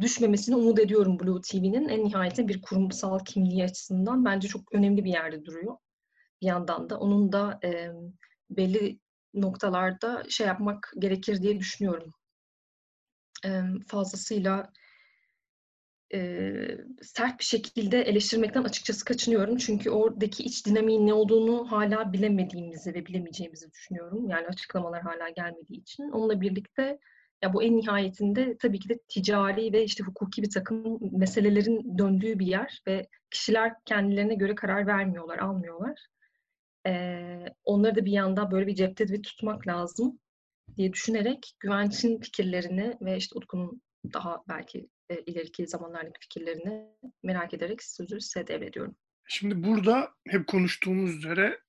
düşmemesini 0.00 0.56
umut 0.56 0.78
ediyorum 0.78 1.18
Blue 1.20 1.40
TV'nin. 1.40 1.88
En 1.88 2.04
nihayetinde 2.04 2.48
bir 2.48 2.62
kurumsal 2.62 3.18
kimliği 3.18 3.64
açısından 3.64 4.24
bence 4.24 4.48
çok 4.48 4.74
önemli 4.74 5.04
bir 5.04 5.10
yerde 5.10 5.44
duruyor. 5.44 5.76
Bir 6.42 6.46
yandan 6.46 6.90
da 6.90 6.98
onun 6.98 7.32
da 7.32 7.60
e, 7.64 7.90
belli 8.50 8.98
noktalarda 9.34 10.24
şey 10.28 10.46
yapmak 10.46 10.92
gerekir 10.98 11.42
diye 11.42 11.58
düşünüyorum. 11.58 12.12
E, 13.44 13.62
fazlasıyla 13.88 14.72
e, 16.14 16.52
sert 17.02 17.38
bir 17.38 17.44
şekilde 17.44 18.02
eleştirmekten 18.02 18.64
açıkçası 18.64 19.04
kaçınıyorum. 19.04 19.56
Çünkü 19.56 19.90
oradaki 19.90 20.42
iç 20.42 20.66
dinamiğin 20.66 21.06
ne 21.06 21.14
olduğunu 21.14 21.72
hala 21.72 22.12
bilemediğimizi 22.12 22.94
ve 22.94 23.06
bilemeyeceğimizi 23.06 23.70
düşünüyorum. 23.72 24.28
Yani 24.28 24.46
açıklamalar 24.46 25.02
hala 25.02 25.28
gelmediği 25.28 25.80
için. 25.80 26.10
Onunla 26.10 26.40
birlikte 26.40 26.98
ya 27.42 27.52
bu 27.52 27.62
en 27.62 27.76
nihayetinde 27.76 28.56
tabii 28.58 28.78
ki 28.78 28.88
de 28.88 28.98
ticari 29.08 29.72
ve 29.72 29.84
işte 29.84 30.04
hukuki 30.04 30.42
bir 30.42 30.50
takım 30.50 30.98
meselelerin 31.18 31.98
döndüğü 31.98 32.38
bir 32.38 32.46
yer 32.46 32.82
ve 32.86 33.06
kişiler 33.30 33.72
kendilerine 33.84 34.34
göre 34.34 34.54
karar 34.54 34.86
vermiyorlar, 34.86 35.38
almıyorlar. 35.38 36.06
Ee, 36.86 37.44
onları 37.64 37.96
da 37.96 38.04
bir 38.04 38.12
yanda 38.12 38.50
böyle 38.50 38.66
bir 38.66 38.74
cepte 38.74 39.08
bir 39.08 39.22
tutmak 39.22 39.66
lazım 39.66 40.18
diye 40.76 40.92
düşünerek 40.92 41.56
Güvenç'in 41.60 42.20
fikirlerini 42.20 42.94
ve 43.00 43.16
işte 43.16 43.38
Utku'nun 43.38 43.82
daha 44.12 44.42
belki 44.48 44.88
e, 45.10 45.20
ileriki 45.20 45.66
zamanlardaki 45.66 46.20
fikirlerini 46.20 46.86
merak 47.22 47.54
ederek 47.54 47.82
sözü 47.82 48.20
size 48.20 48.46
devrediyorum. 48.46 48.96
Şimdi 49.28 49.64
burada 49.64 50.10
hep 50.28 50.46
konuştuğumuz 50.46 51.16
üzere 51.16 51.60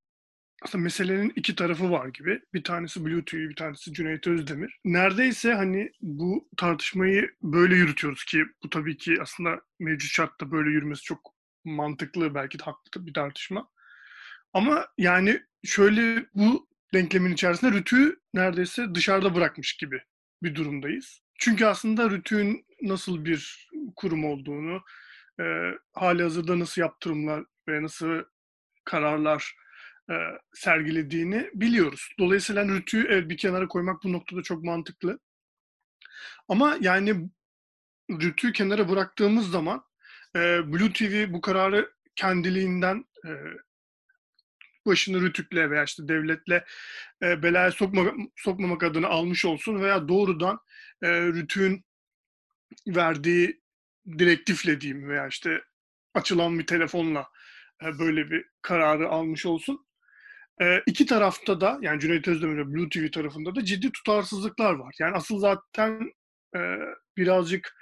aslında 0.62 0.83
meselenin 0.83 1.33
iki 1.36 1.55
tarafı 1.55 1.91
var 1.91 2.07
gibi. 2.07 2.41
Bir 2.53 2.63
tanesi 2.63 3.05
Blue 3.05 3.25
TV, 3.25 3.36
bir 3.36 3.55
tanesi 3.55 3.93
Cüneyt 3.93 4.27
Özdemir. 4.27 4.79
Neredeyse 4.86 5.53
hani 5.53 5.91
bu 6.01 6.50
tartışmayı 6.57 7.29
böyle 7.41 7.75
yürütüyoruz 7.75 8.25
ki 8.25 8.43
bu 8.63 8.69
tabii 8.69 8.98
ki 8.98 9.15
aslında 9.21 9.62
mevcut 9.79 10.12
şartta 10.12 10.51
böyle 10.51 10.69
yürümesi 10.69 11.03
çok 11.03 11.33
mantıklı, 11.65 12.36
belki 12.36 12.59
de 12.59 12.63
haklı 12.63 13.05
bir 13.05 13.13
tartışma. 13.13 13.69
Ama 14.53 14.88
yani 14.98 15.41
şöyle 15.63 16.25
bu 16.33 16.69
denklemin 16.93 17.33
içerisinde 17.33 17.71
Rütü'yü 17.71 18.19
neredeyse 18.33 18.95
dışarıda 18.95 19.36
bırakmış 19.36 19.77
gibi 19.77 20.01
bir 20.43 20.55
durumdayız. 20.55 21.21
Çünkü 21.39 21.65
aslında 21.65 22.10
Rütü'nün 22.10 22.65
nasıl 22.81 23.25
bir 23.25 23.69
kurum 23.96 24.25
olduğunu, 24.25 24.84
e, 25.39 25.43
hali 25.93 26.24
hazırda 26.24 26.60
nasıl 26.60 26.81
yaptırımlar 26.81 27.43
ve 27.69 27.84
nasıl 27.84 28.24
kararlar 28.86 29.55
e, 30.10 30.13
sergilediğini 30.53 31.50
biliyoruz. 31.53 32.10
Dolayısıyla 32.19 32.67
Rütü'yü 32.67 33.08
evet, 33.10 33.29
bir 33.29 33.38
kenara 33.38 33.67
koymak 33.67 34.03
bu 34.03 34.13
noktada 34.13 34.43
çok 34.43 34.63
mantıklı. 34.63 35.19
Ama 36.48 36.77
yani 36.81 37.29
Rütü'yü 38.12 38.53
kenara 38.53 38.89
bıraktığımız 38.89 39.51
zaman 39.51 39.84
e, 40.36 40.39
Blue 40.74 40.93
TV 40.93 41.34
bu 41.34 41.41
kararı 41.41 41.93
kendiliğinden 42.15 43.05
e, 43.25 43.31
başını 44.86 45.22
rütükle 45.22 45.69
veya 45.69 45.84
işte 45.84 46.08
devletle 46.08 46.65
e, 47.24 47.43
belaya 47.43 47.72
sokma, 47.72 48.13
sokmamak 48.36 48.84
adına 48.84 49.08
almış 49.08 49.46
olsun 49.46 49.81
veya 49.81 50.08
doğrudan 50.08 50.60
e, 51.03 51.22
rütüğün 51.22 51.84
verdiği 52.88 53.62
direktifle 54.18 54.82
diyeyim 54.82 55.10
veya 55.10 55.27
işte 55.27 55.62
açılan 56.13 56.60
bir 56.60 56.68
telefonla 56.68 57.27
e, 57.84 58.00
böyle 58.00 58.32
bir 58.32 58.46
kararı 58.62 59.10
almış 59.10 59.46
olsun. 59.46 59.86
E, 60.62 60.82
iki 60.86 61.06
tarafta 61.06 61.62
da 61.62 61.79
yani 61.82 62.00
Cüneyt 62.00 62.27
Özdemir 62.27 62.58
ve 62.58 62.74
Blue 62.74 62.89
TV 62.89 63.12
tarafında 63.12 63.56
da 63.56 63.65
ciddi 63.65 63.91
tutarsızlıklar 63.91 64.74
var. 64.74 64.96
Yani 65.00 65.15
asıl 65.15 65.39
zaten 65.39 66.12
e, 66.56 66.60
birazcık 67.18 67.75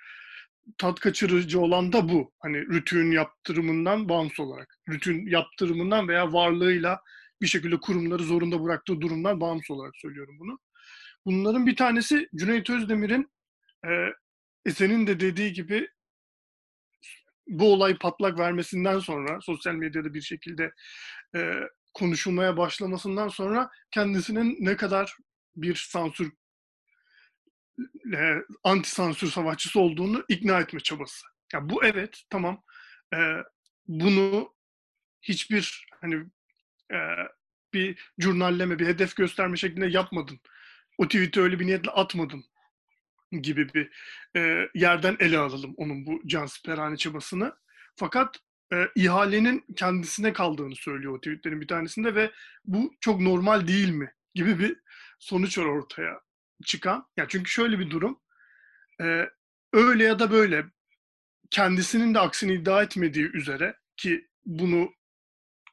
tat 0.78 1.00
kaçırıcı 1.00 1.60
olan 1.60 1.94
da 1.94 2.10
bu. 2.10 2.34
Hani 2.40 2.58
rütün 2.58 3.12
yaptırımından 3.12 4.10
bağımsız 4.10 4.40
olarak. 4.40 4.78
Rütün 4.90 5.28
yaptırımından 5.28 6.08
veya 6.08 6.34
varlığıyla 6.34 7.02
bir 7.42 7.48
şekilde 7.48 7.78
kurumları 7.80 8.24
zorunda 8.24 8.64
bıraktığı 8.64 9.02
durumdan 9.02 9.42
bağımsız 9.42 9.72
olarak 9.72 9.96
söylüyorum 9.96 10.36
bunu. 10.40 10.60
Bunların 11.26 11.66
bir 11.66 11.76
tanesi 11.76 12.30
Cüneyt 12.36 12.70
Özdemir'in 12.70 13.32
e, 13.88 13.90
senin 14.72 15.08
de 15.08 15.20
dediği 15.20 15.54
gibi 15.54 15.88
bu 17.48 17.74
olay 17.74 17.98
patlak 17.98 18.40
vermesinden 18.40 19.00
sonra 19.00 19.42
sosyal 19.42 19.74
medyada 19.74 20.14
bir 20.14 20.22
şekilde 20.22 20.72
e, 21.36 21.54
konuşulmaya 21.94 22.58
başlamasından 22.58 23.28
sonra 23.28 23.70
kendisinin 23.92 24.58
ne 24.60 24.78
kadar 24.78 25.18
bir 25.56 25.76
sansür 25.76 26.32
e, 28.16 28.36
anti 28.64 28.90
sansür 28.90 29.32
savaşçısı 29.32 29.80
olduğunu 29.80 30.26
ikna 30.30 30.60
etme 30.60 30.80
çabası. 30.80 31.28
Ya 31.54 31.70
bu 31.70 31.86
evet 31.86 32.24
tamam 32.30 32.64
e, 33.14 33.18
bunu 33.88 34.56
hiçbir 35.22 35.88
hani 36.02 36.16
e, 36.94 36.98
bir 37.74 38.12
jurnalleme, 38.20 38.80
bir 38.80 38.88
hedef 38.88 39.16
gösterme 39.16 39.58
şeklinde 39.58 39.88
yapmadın. 39.88 40.40
O 40.98 41.08
tweet'i 41.08 41.42
öyle 41.42 41.60
bir 41.60 41.66
niyetle 41.66 41.92
atmadın 41.92 42.46
gibi 43.32 43.74
bir 43.74 43.92
e, 44.36 44.70
yerden 44.76 45.18
ele 45.20 45.38
alalım 45.38 45.74
onun 45.78 46.06
bu 46.06 46.22
cansiperhane 46.28 46.98
çabasını. 46.98 47.56
Fakat 47.96 48.36
e, 48.74 48.88
ihalenin 48.96 49.66
kendisine 49.76 50.34
kaldığını 50.34 50.76
söylüyor 50.76 51.14
o 51.14 51.18
tweetlerin 51.18 51.62
bir 51.62 51.68
tanesinde 51.68 52.16
ve 52.16 52.32
bu 52.66 52.94
çok 53.00 53.22
normal 53.22 53.68
değil 53.68 53.90
mi 53.90 54.14
gibi 54.36 54.60
bir 54.60 54.76
sonuç 55.20 55.58
var 55.58 55.66
ortaya 55.66 56.22
çıkan. 56.66 57.08
Ya 57.18 57.26
çünkü 57.30 57.52
şöyle 57.52 57.80
bir 57.80 57.90
durum. 57.90 58.20
E, 59.02 59.30
öyle 59.74 60.04
ya 60.04 60.20
da 60.20 60.32
böyle 60.32 60.66
kendisinin 61.50 62.14
de 62.14 62.20
aksini 62.20 62.54
iddia 62.54 62.84
etmediği 62.84 63.32
üzere 63.32 63.78
ki 63.98 64.28
bunu 64.46 64.94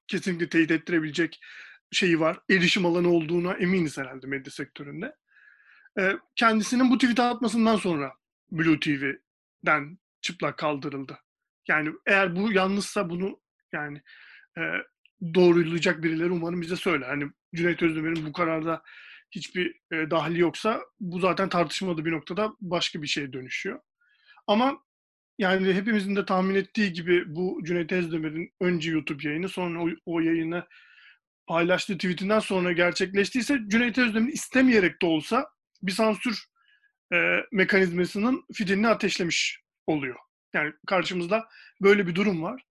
kesinlikle 0.06 0.48
teyit 0.48 0.70
ettirebilecek 0.70 1.40
şeyi 1.94 2.20
var. 2.20 2.38
Erişim 2.50 2.86
alanı 2.86 3.08
olduğuna 3.08 3.54
eminiz 3.54 3.98
herhalde 3.98 4.26
medya 4.26 4.52
sektöründe. 4.52 5.14
E, 5.98 6.12
kendisinin 6.36 6.90
bu 6.90 6.98
tweet'i 6.98 7.22
atmasından 7.22 7.76
sonra 7.76 8.12
Blue 8.52 8.80
TV'den 8.80 9.98
çıplak 10.20 10.58
kaldırıldı. 10.58 11.18
Yani 11.68 11.90
eğer 12.06 12.36
bu 12.36 12.52
yanlışsa 12.52 13.10
bunu 13.10 13.40
yani 13.72 14.02
e, 14.58 14.62
doğrulayacak 15.34 16.02
birileri 16.02 16.30
umarım 16.30 16.60
bize 16.60 16.76
söyler. 16.76 17.08
Hani 17.08 17.30
Cüneyt 17.54 17.82
Özdemir'in 17.82 18.26
bu 18.26 18.32
kararda 18.32 18.82
hiçbir 19.30 19.80
e, 19.92 20.10
dahili 20.10 20.40
yoksa 20.40 20.80
bu 21.00 21.20
zaten 21.20 21.48
tartışmalı 21.48 22.04
bir 22.04 22.12
noktada 22.12 22.52
başka 22.60 23.02
bir 23.02 23.06
şeye 23.06 23.32
dönüşüyor. 23.32 23.80
Ama 24.46 24.84
yani 25.38 25.74
hepimizin 25.74 26.16
de 26.16 26.24
tahmin 26.24 26.54
ettiği 26.54 26.92
gibi 26.92 27.36
bu 27.36 27.60
Cüneyt 27.64 27.92
Özdemir'in 27.92 28.50
önce 28.60 28.90
YouTube 28.90 29.28
yayını 29.28 29.48
sonra 29.48 29.82
o, 29.82 29.88
o 30.06 30.20
yayını 30.20 30.66
paylaştığı 31.46 31.94
tweetinden 31.94 32.38
sonra 32.38 32.72
gerçekleştiyse 32.72 33.58
Cüneyt 33.68 33.98
Özdemir 33.98 34.32
istemeyerek 34.32 35.02
de 35.02 35.06
olsa 35.06 35.46
bir 35.82 35.92
sansür 35.92 36.44
e, 37.12 37.40
mekanizmasının 37.52 38.44
fitilini 38.52 38.88
ateşlemiş 38.88 39.60
oluyor. 39.86 40.16
Yani 40.54 40.72
karşımızda 40.86 41.48
böyle 41.82 42.06
bir 42.06 42.14
durum 42.14 42.42
var. 42.42 42.62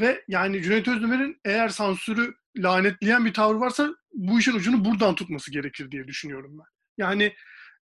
Ve 0.00 0.24
yani 0.28 0.62
Cüneyt 0.62 0.88
Özdemir'in 0.88 1.40
eğer 1.44 1.68
sansürü 1.68 2.34
lanetleyen 2.56 3.24
bir 3.24 3.34
tavır 3.34 3.54
varsa 3.54 3.94
bu 4.12 4.38
işin 4.38 4.52
ucunu 4.52 4.84
buradan 4.84 5.14
tutması 5.14 5.50
gerekir 5.50 5.90
diye 5.90 6.08
düşünüyorum 6.08 6.58
ben. 6.58 6.66
Yani 7.04 7.34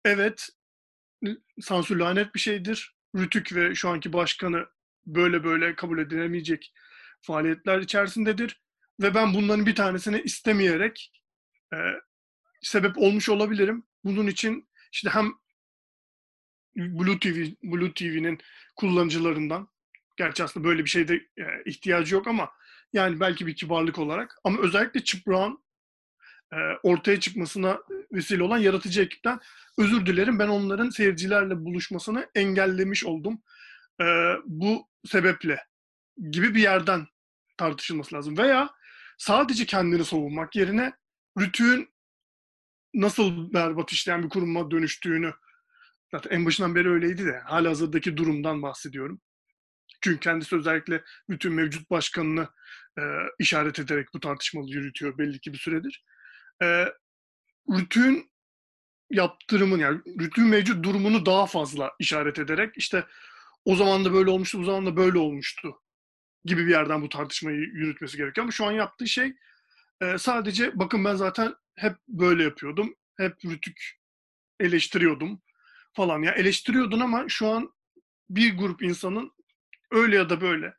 evet 0.05 0.49
sansür 1.61 1.97
lanet 1.97 2.35
bir 2.35 2.41
şeydir. 2.41 2.97
Rütük 3.17 3.55
ve 3.55 3.75
şu 3.75 3.89
anki 3.89 4.13
başkanı 4.13 4.67
böyle 5.07 5.45
böyle 5.45 5.75
kabul 5.75 5.99
edilemeyecek 5.99 6.73
faaliyetler 7.21 7.79
içerisindedir. 7.79 8.61
Ve 9.01 9.15
ben 9.15 9.35
bunların 9.35 9.67
bir 9.67 9.75
tanesini 9.75 10.21
istemeyerek 10.21 11.13
e, 11.75 11.77
sebep 12.63 12.99
olmuş 12.99 13.29
olabilirim. 13.29 13.85
Bunun 14.05 14.27
için 14.27 14.69
işte 14.93 15.11
hem 15.11 15.33
Blue 16.77 17.19
TV, 17.19 17.47
Blue 17.63 17.95
TV'nin 17.95 18.39
kullanıcılarından 18.77 19.69
gerçi 20.17 20.45
aslında 20.45 20.67
böyle 20.67 20.85
bir 20.85 20.91
şeyde 20.91 21.15
e, 21.15 21.45
ihtiyacı 21.67 22.15
yok 22.15 22.27
ama 22.27 22.51
yani 22.93 23.21
belki 23.21 23.47
bir 23.47 23.57
kibarlık 23.57 23.99
olarak 23.99 24.39
ama 24.45 24.61
özellikle 24.61 25.05
çıprağın 25.05 25.65
e, 26.53 26.57
ortaya 26.83 27.21
çıkmasına 27.21 27.79
vesile 28.13 28.43
olan 28.43 28.59
yaratıcı 28.59 29.03
ekipten 29.03 29.41
özür 29.79 30.07
dilerim. 30.07 30.39
Ben 30.39 30.49
onların 30.49 30.91
seyircilerle 30.91 31.65
buluşmasını 31.65 32.31
engellemiş 32.35 33.05
oldum. 33.05 33.43
E, 34.01 34.05
bu 34.45 34.89
sebeple 35.07 35.65
gibi 36.31 36.55
bir 36.55 36.63
yerden 36.63 37.07
tartışılması 37.57 38.15
lazım. 38.15 38.39
Veya 38.39 38.71
sadece 39.19 39.67
kendini 39.67 40.05
savunmak 40.05 40.57
yerine 40.57 40.93
Rütü'nün 41.41 41.89
nasıl 42.95 43.53
berbat 43.53 43.93
işleyen 43.93 44.23
bir 44.23 44.29
kuruma 44.29 44.71
dönüştüğünü 44.71 45.33
zaten 46.11 46.31
en 46.31 46.47
başından 46.47 46.75
beri 46.75 46.91
öyleydi 46.91 47.27
de 47.27 47.41
hala 47.41 47.71
hazırdaki 47.71 48.17
durumdan 48.17 48.63
bahsediyorum. 48.63 49.21
Çünkü 50.01 50.21
kendisi 50.21 50.57
özellikle 50.57 51.05
bütün 51.29 51.53
mevcut 51.53 51.91
başkanını 51.91 52.49
e, 52.99 53.03
işaret 53.39 53.79
ederek 53.79 54.09
bu 54.15 54.21
tartışmaları 54.21 54.73
yürütüyor 54.73 55.19
belli 55.19 55.41
ki 55.41 55.53
bir 55.53 55.59
süredir. 55.59 56.05
E, 56.63 56.87
Rütü'nün 57.71 58.31
yaptırımın 59.11 59.79
yani 59.79 60.01
Rütü'nün 60.21 60.49
mevcut 60.49 60.85
durumunu 60.85 61.27
daha 61.27 61.47
fazla 61.47 61.93
işaret 61.99 62.39
ederek 62.39 62.75
işte 62.77 63.07
o 63.65 63.77
zaman 63.77 64.05
da 64.05 64.13
böyle 64.13 64.31
olmuştu, 64.31 64.59
bu 64.59 64.65
zaman 64.65 64.87
da 64.87 64.97
böyle 64.97 65.19
olmuştu 65.19 65.81
gibi 66.47 66.67
bir 66.67 66.71
yerden 66.71 67.03
bu 67.03 67.09
tartışmayı 67.09 67.59
yürütmesi 67.59 68.17
gerekiyor. 68.17 68.45
Ama 68.45 68.53
şu 68.53 68.67
an 68.67 68.73
yaptığı 68.73 69.07
şey 69.07 69.35
e, 70.01 70.19
sadece 70.19 70.79
bakın 70.79 71.05
ben 71.05 71.15
zaten 71.15 71.55
hep 71.75 71.97
böyle 72.09 72.43
yapıyordum. 72.43 72.95
Hep 73.17 73.45
Rütük 73.45 73.99
eleştiriyordum 74.61 75.43
falan. 75.93 76.23
Ya 76.23 76.33
eleştiriyordun 76.33 77.01
ama 77.01 77.25
şu 77.29 77.49
an 77.49 77.73
bir 78.31 78.59
grup 78.59 78.83
insanın 78.83 79.33
öyle 79.91 80.17
ya 80.17 80.31
da 80.31 80.41
böyle 80.41 80.75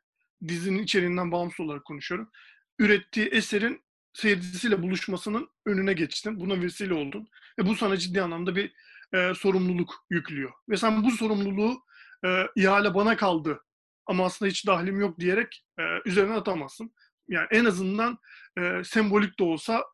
dizinin 0.48 0.82
içeriğinden 0.82 1.32
bağımsız 1.32 1.60
olarak 1.60 1.84
konuşuyorum. 1.84 2.30
Ürettiği 2.78 3.26
eserin 3.26 3.82
seyircisiyle 4.12 4.82
buluşmasının 4.82 5.48
önüne 5.66 5.92
geçtin. 5.92 6.40
Buna 6.40 6.60
vesile 6.60 6.94
oldun. 6.94 7.28
Ve 7.58 7.66
bu 7.66 7.74
sana 7.74 7.96
ciddi 7.96 8.22
anlamda 8.22 8.56
bir 8.56 8.72
e, 9.14 9.34
sorumluluk 9.34 9.94
yüklüyor. 10.10 10.52
Ve 10.68 10.76
sen 10.76 11.04
bu 11.04 11.10
sorumluluğu 11.10 11.82
e, 12.24 12.46
ihale 12.56 12.94
bana 12.94 13.16
kaldı 13.16 13.60
ama 14.08 14.24
aslında 14.24 14.50
hiç 14.50 14.66
dahlim 14.66 15.00
yok 15.00 15.20
diyerek 15.20 15.64
e, 15.78 15.82
üzerine 16.04 16.34
atamazsın. 16.34 16.92
Yani 17.28 17.46
en 17.50 17.64
azından 17.64 18.18
e, 18.58 18.84
sembolik 18.84 19.38
de 19.38 19.44
olsa 19.44 19.84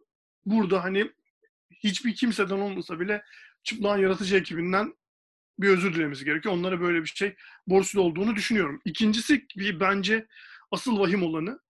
burada 0.47 0.85
hani 0.85 1.13
hiçbir 1.71 2.15
kimseden 2.15 2.59
olmasa 2.59 3.01
bile 3.01 3.25
çıplağın 3.63 3.99
yaratıcı 3.99 4.37
ekibinden 4.37 4.95
bir 5.59 5.69
özür 5.69 5.95
dilemesi 5.95 6.25
gerekiyor. 6.25 6.55
Onlara 6.55 6.81
böyle 6.81 7.03
bir 7.03 7.09
şey 7.09 7.35
borçlu 7.67 8.01
olduğunu 8.01 8.37
düşünüyorum. 8.37 8.81
İkincisi 8.85 9.47
bir 9.57 9.81
bence 9.81 10.27
asıl 10.71 10.99
vahim 10.99 11.23
olanı 11.23 11.61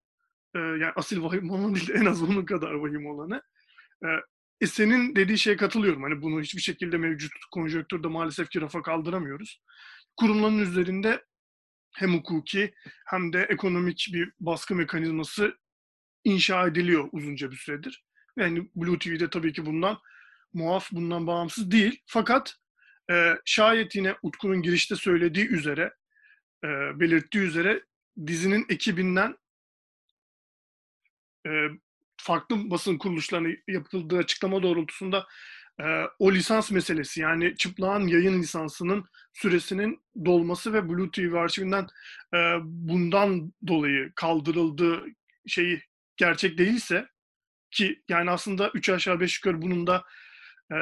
e, 0.55 0.59
yani 0.59 0.93
asıl 0.97 1.23
vahim 1.23 1.51
olanı 1.51 1.75
değil 1.75 1.91
en 1.91 2.07
az 2.07 2.23
onun 2.23 2.45
kadar 2.45 2.73
vahim 2.73 3.07
olanı 3.07 3.43
e, 4.05 4.09
e, 4.61 4.67
senin 4.67 5.17
dediği 5.17 5.39
şeye 5.39 5.57
katılıyorum. 5.57 6.03
Hani 6.03 6.23
bunu 6.23 6.41
hiçbir 6.41 6.61
şekilde 6.61 6.97
mevcut 6.97 7.33
konjonktürde 7.53 8.09
maalesef 8.09 8.51
ki 8.51 8.61
rafa 8.61 8.83
kaldıramıyoruz. 8.83 9.63
Kurumların 10.17 10.59
üzerinde 10.59 11.25
hem 11.95 12.15
hukuki 12.15 12.75
hem 13.07 13.33
de 13.33 13.47
ekonomik 13.51 14.09
bir 14.13 14.33
baskı 14.41 14.75
mekanizması 14.75 15.59
inşa 16.25 16.67
ediliyor 16.67 17.09
uzunca 17.13 17.51
bir 17.51 17.57
süredir. 17.57 18.05
Yani 18.37 18.71
Blue 18.75 18.99
TV'de 18.99 19.31
tabii 19.31 19.53
ki 19.53 19.67
bundan 19.67 19.99
muaf, 20.53 20.93
bundan 20.93 21.27
bağımsız 21.27 21.71
değil. 21.71 22.03
Fakat 22.07 22.55
e, 23.11 23.35
şayet 23.45 23.97
yine 23.97 24.15
Utku'nun 24.23 24.63
girişte 24.63 24.97
söylediği 24.97 25.47
üzere, 25.49 25.95
e, 26.65 26.69
belirttiği 27.01 27.45
üzere 27.45 27.83
dizinin 28.27 28.67
ekibinden 28.69 29.37
e, 31.47 31.51
farklı 32.17 32.71
basın 32.71 32.99
kuruluşlarına 32.99 33.49
yapıldığı 33.69 34.19
açıklama 34.19 34.63
doğrultusunda 34.63 35.27
e, 35.81 35.85
o 36.19 36.33
lisans 36.33 36.71
meselesi 36.71 37.21
yani 37.21 37.57
çıplağın 37.57 38.07
yayın 38.07 38.43
lisansının 38.43 39.05
süresinin 39.33 40.03
dolması 40.25 40.73
ve 40.73 40.89
Blue 40.89 41.11
TV 41.11 41.35
arşivinden 41.35 41.87
e, 42.35 42.39
bundan 42.63 43.53
dolayı 43.67 44.13
kaldırıldığı 44.15 45.05
şeyi 45.47 45.83
gerçek 46.17 46.59
değilse 46.59 47.09
ki 47.71 48.03
yani 48.09 48.31
aslında 48.31 48.71
3 48.75 48.89
aşağı 48.89 49.21
5 49.21 49.39
yukarı 49.39 49.63
bunun 49.63 49.87
da 49.87 50.05
e, 50.73 50.77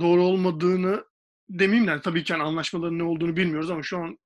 doğru 0.00 0.22
olmadığını 0.22 1.04
demeyeyim 1.48 1.88
yani 1.88 2.02
tabii 2.02 2.24
ki 2.24 2.32
yani 2.32 2.42
anlaşmaların 2.42 2.98
ne 2.98 3.02
olduğunu 3.02 3.36
bilmiyoruz 3.36 3.70
ama 3.70 3.82
şu 3.82 3.98
an 3.98 4.18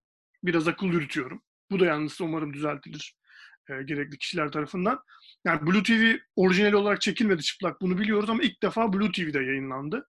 biraz 0.42 0.68
akıl 0.68 0.86
yürütüyorum. 0.86 1.42
Bu 1.70 1.80
da 1.80 1.86
yalnız 1.86 2.20
umarım 2.20 2.54
düzeltilir 2.54 3.16
e, 3.70 3.82
gerekli 3.82 4.18
kişiler 4.18 4.52
tarafından. 4.52 5.00
Yani 5.44 5.66
Blue 5.66 5.82
TV 5.82 6.16
orijinal 6.36 6.72
olarak 6.72 7.00
çekilmedi 7.00 7.42
çıplak 7.42 7.80
bunu 7.80 7.98
biliyoruz 7.98 8.30
ama 8.30 8.42
ilk 8.42 8.62
defa 8.62 8.92
Blue 8.92 9.12
TV'de 9.12 9.38
yayınlandı. 9.38 10.08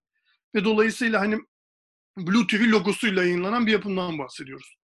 Ve 0.56 0.64
dolayısıyla 0.64 1.22
hani 1.22 1.40
Blue 2.18 2.48
TV 2.48 2.72
logosuyla 2.72 3.24
yayınlanan 3.24 3.68
bir 3.68 3.72
yapımdan 3.72 4.20
bahsediyoruz. 4.20 4.78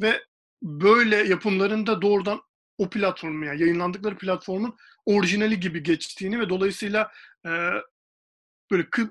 Ve 0.00 0.24
böyle 0.62 1.16
yapımların 1.16 1.86
da 1.86 2.02
doğrudan 2.02 2.40
o 2.78 2.90
platformun 2.90 3.46
yani 3.46 3.60
yayınlandıkları 3.60 4.16
platformun 4.18 4.76
orijinali 5.06 5.60
gibi 5.60 5.82
geçtiğini 5.82 6.40
ve 6.40 6.48
dolayısıyla 6.48 7.10
e, 7.46 7.50
böyle 8.70 8.90
kı, 8.90 9.10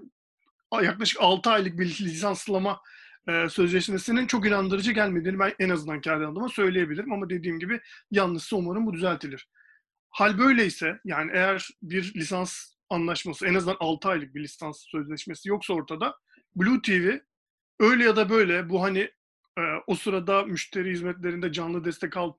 yaklaşık 0.82 1.22
6 1.22 1.50
aylık 1.50 1.80
bir 1.80 1.86
lisanslama 1.86 2.82
e, 3.28 3.50
sözleşmesinin 3.50 4.28
çok 4.28 4.48
inandırıcı 4.48 4.92
gelmediğini 4.92 5.40
ben 5.40 5.54
en 5.60 5.70
azından 5.70 6.02
kendi 6.02 6.26
adıma 6.26 6.50
söyleyebilirim. 6.50 7.14
Ama 7.14 7.30
dediğim 7.30 7.60
gibi 7.60 7.82
yanlışsa 8.12 8.56
umarım 8.56 8.86
bu 8.86 8.94
düzeltilir. 8.94 9.48
Hal 10.10 10.38
böyleyse 10.38 11.00
yani 11.06 11.32
eğer 11.34 11.68
bir 11.82 12.14
lisans 12.16 12.72
anlaşması 12.90 13.48
en 13.48 13.54
azından 13.54 13.78
6 13.80 14.10
aylık 14.10 14.36
bir 14.36 14.44
lisans 14.44 14.84
sözleşmesi 14.88 15.50
yoksa 15.50 15.74
ortada 15.74 16.16
Blue 16.56 16.82
TV 16.82 17.20
öyle 17.80 18.04
ya 18.04 18.16
da 18.16 18.30
böyle 18.30 18.70
bu 18.70 18.84
hani 18.84 19.00
e, 19.58 19.62
o 19.88 19.96
sırada 19.96 20.44
müşteri 20.44 20.92
hizmetlerinde 20.92 21.52
canlı 21.52 21.86
destek 21.86 22.18
alt, 22.18 22.38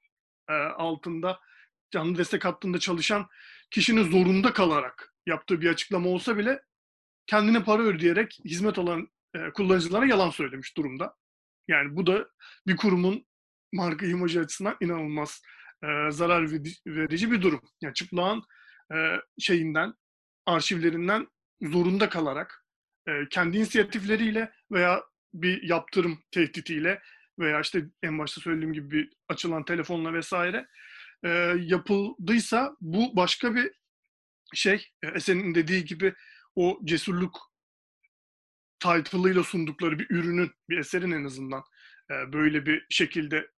e, 0.48 0.52
altında 0.52 1.40
canlı 1.90 2.18
destek 2.18 2.44
hattında 2.44 2.78
çalışan 2.78 3.26
kişinin 3.70 4.10
zorunda 4.10 4.52
kalarak 4.52 5.14
yaptığı 5.26 5.60
bir 5.60 5.70
açıklama 5.70 6.08
olsa 6.08 6.38
bile 6.38 6.62
kendine 7.26 7.64
para 7.64 7.82
ödeyerek 7.82 8.38
hizmet 8.44 8.78
alan 8.78 9.08
kullanıcılara 9.54 10.06
yalan 10.06 10.30
söylemiş 10.30 10.76
durumda. 10.76 11.14
Yani 11.68 11.96
bu 11.96 12.06
da 12.06 12.28
bir 12.66 12.76
kurumun 12.76 13.26
marka 13.72 14.06
imajı 14.06 14.40
açısından 14.40 14.76
inanılmaz 14.80 15.42
e, 15.84 16.10
zarar 16.10 16.50
verici 16.86 17.30
bir 17.30 17.42
durum. 17.42 17.60
Yani 17.80 17.94
çıplağın 17.94 18.42
e, 18.94 19.20
şeyinden, 19.38 19.94
arşivlerinden 20.46 21.28
zorunda 21.62 22.08
kalarak 22.08 22.64
e, 23.08 23.12
kendi 23.30 23.56
inisiyatifleriyle 23.56 24.52
veya 24.72 25.02
bir 25.34 25.62
yaptırım 25.62 26.18
tehditiyle 26.30 27.02
veya 27.38 27.60
işte 27.60 27.84
en 28.02 28.18
başta 28.18 28.40
söylediğim 28.40 28.72
gibi 28.72 28.90
bir 28.90 29.10
açılan 29.28 29.64
telefonla 29.64 30.14
vesaire 30.14 30.66
e, 31.24 31.28
yapıldıysa 31.58 32.76
bu 32.80 33.16
başka 33.16 33.54
bir 33.54 33.72
şey. 34.54 34.88
E, 35.02 35.08
Esen'in 35.08 35.54
dediği 35.54 35.84
gibi 35.84 36.14
o 36.56 36.80
cesurluk 36.84 37.51
title'ıyla 38.82 39.42
sundukları 39.42 39.98
bir 39.98 40.06
ürünün, 40.10 40.50
bir 40.68 40.78
eserin 40.78 41.12
en 41.12 41.24
azından 41.24 41.62
e, 42.10 42.32
böyle 42.32 42.66
bir 42.66 42.86
şekilde 42.90 43.50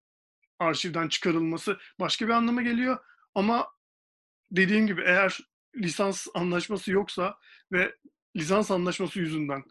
arşivden 0.58 1.08
çıkarılması 1.08 1.78
başka 2.00 2.26
bir 2.26 2.32
anlama 2.32 2.62
geliyor. 2.62 2.98
Ama 3.35 3.68
dediğim 4.50 4.87
gibi 4.87 5.02
eğer 5.06 5.38
lisans 5.76 6.26
anlaşması 6.35 6.92
yoksa 6.92 7.38
ve 7.72 7.94
lisans 8.37 8.70
anlaşması 8.70 9.18
yüzünden 9.18 9.62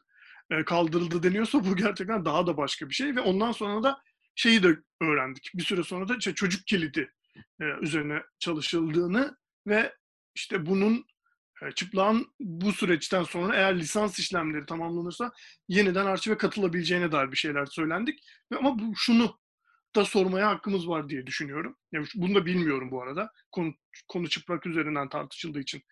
e, 0.49 0.65
kaldırıldı 0.65 1.23
deniyorsa 1.23 1.65
bu 1.65 1.75
gerçekten 1.75 2.25
daha 2.25 2.47
da 2.47 2.57
başka 2.57 2.89
bir 2.89 2.93
şey 2.93 3.15
ve 3.15 3.21
ondan 3.21 3.51
sonra 3.51 3.83
da 3.83 4.01
şeyi 4.35 4.63
de 4.63 4.77
öğrendik. 5.01 5.51
Bir 5.55 5.63
süre 5.63 5.83
sonra 5.83 6.07
da 6.07 6.15
işte 6.15 6.33
çocuk 6.33 6.67
kilidi 6.67 7.13
e, 7.61 7.65
üzerine 7.81 8.23
çalışıldığını 8.39 9.37
ve 9.67 9.95
işte 10.35 10.65
bunun 10.65 11.05
çıplağın 11.75 12.27
bu 12.39 12.73
süreçten 12.73 13.23
sonra 13.23 13.55
eğer 13.55 13.79
lisans 13.79 14.19
işlemleri 14.19 14.65
tamamlanırsa 14.65 15.31
yeniden 15.67 16.05
arşive 16.05 16.37
katılabileceğine 16.37 17.11
dair 17.11 17.31
bir 17.31 17.37
şeyler 17.37 17.65
söylendik. 17.65 18.19
Ama 18.57 18.79
bu, 18.79 18.93
şunu 18.95 19.39
da 19.95 20.05
sormaya 20.05 20.49
hakkımız 20.49 20.87
var 20.87 21.09
diye 21.09 21.27
düşünüyorum. 21.27 21.77
Yani 21.91 22.05
bunu 22.15 22.35
da 22.35 22.45
bilmiyorum 22.45 22.91
bu 22.91 23.03
arada. 23.03 23.31
Konu, 23.51 23.73
konu 24.07 24.29
çıplak 24.29 24.65
üzerinden 24.65 25.09
tartışıldığı 25.09 25.59
için 25.59 25.83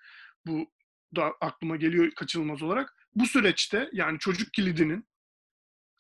bu 0.45 0.71
da 1.15 1.33
aklıma 1.41 1.75
geliyor 1.75 2.11
kaçınılmaz 2.11 2.63
olarak. 2.63 2.95
Bu 3.15 3.25
süreçte 3.25 3.89
yani 3.93 4.19
çocuk 4.19 4.53
kilidinin 4.53 5.07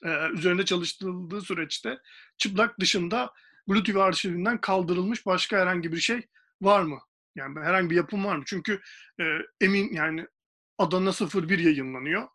e, 0.05 0.29
üzerinde 0.33 0.65
çalıştırıldığı 0.65 1.41
süreçte 1.41 1.99
çıplak 2.37 2.79
dışında 2.79 3.33
Bluetooth 3.67 4.01
arşivinden 4.01 4.61
kaldırılmış 4.61 5.25
başka 5.25 5.57
herhangi 5.57 5.91
bir 5.91 5.99
şey 5.99 6.27
var 6.61 6.83
mı? 6.83 6.99
Yani 7.39 7.59
herhangi 7.59 7.89
bir 7.89 7.95
yapım 7.95 8.25
var 8.25 8.35
mı? 8.35 8.43
Çünkü 8.45 8.81
e, 9.19 9.23
emin 9.61 9.93
yani 9.93 10.27
Adana 10.77 11.11
01 11.11 11.59
yayınlanıyor 11.59 12.27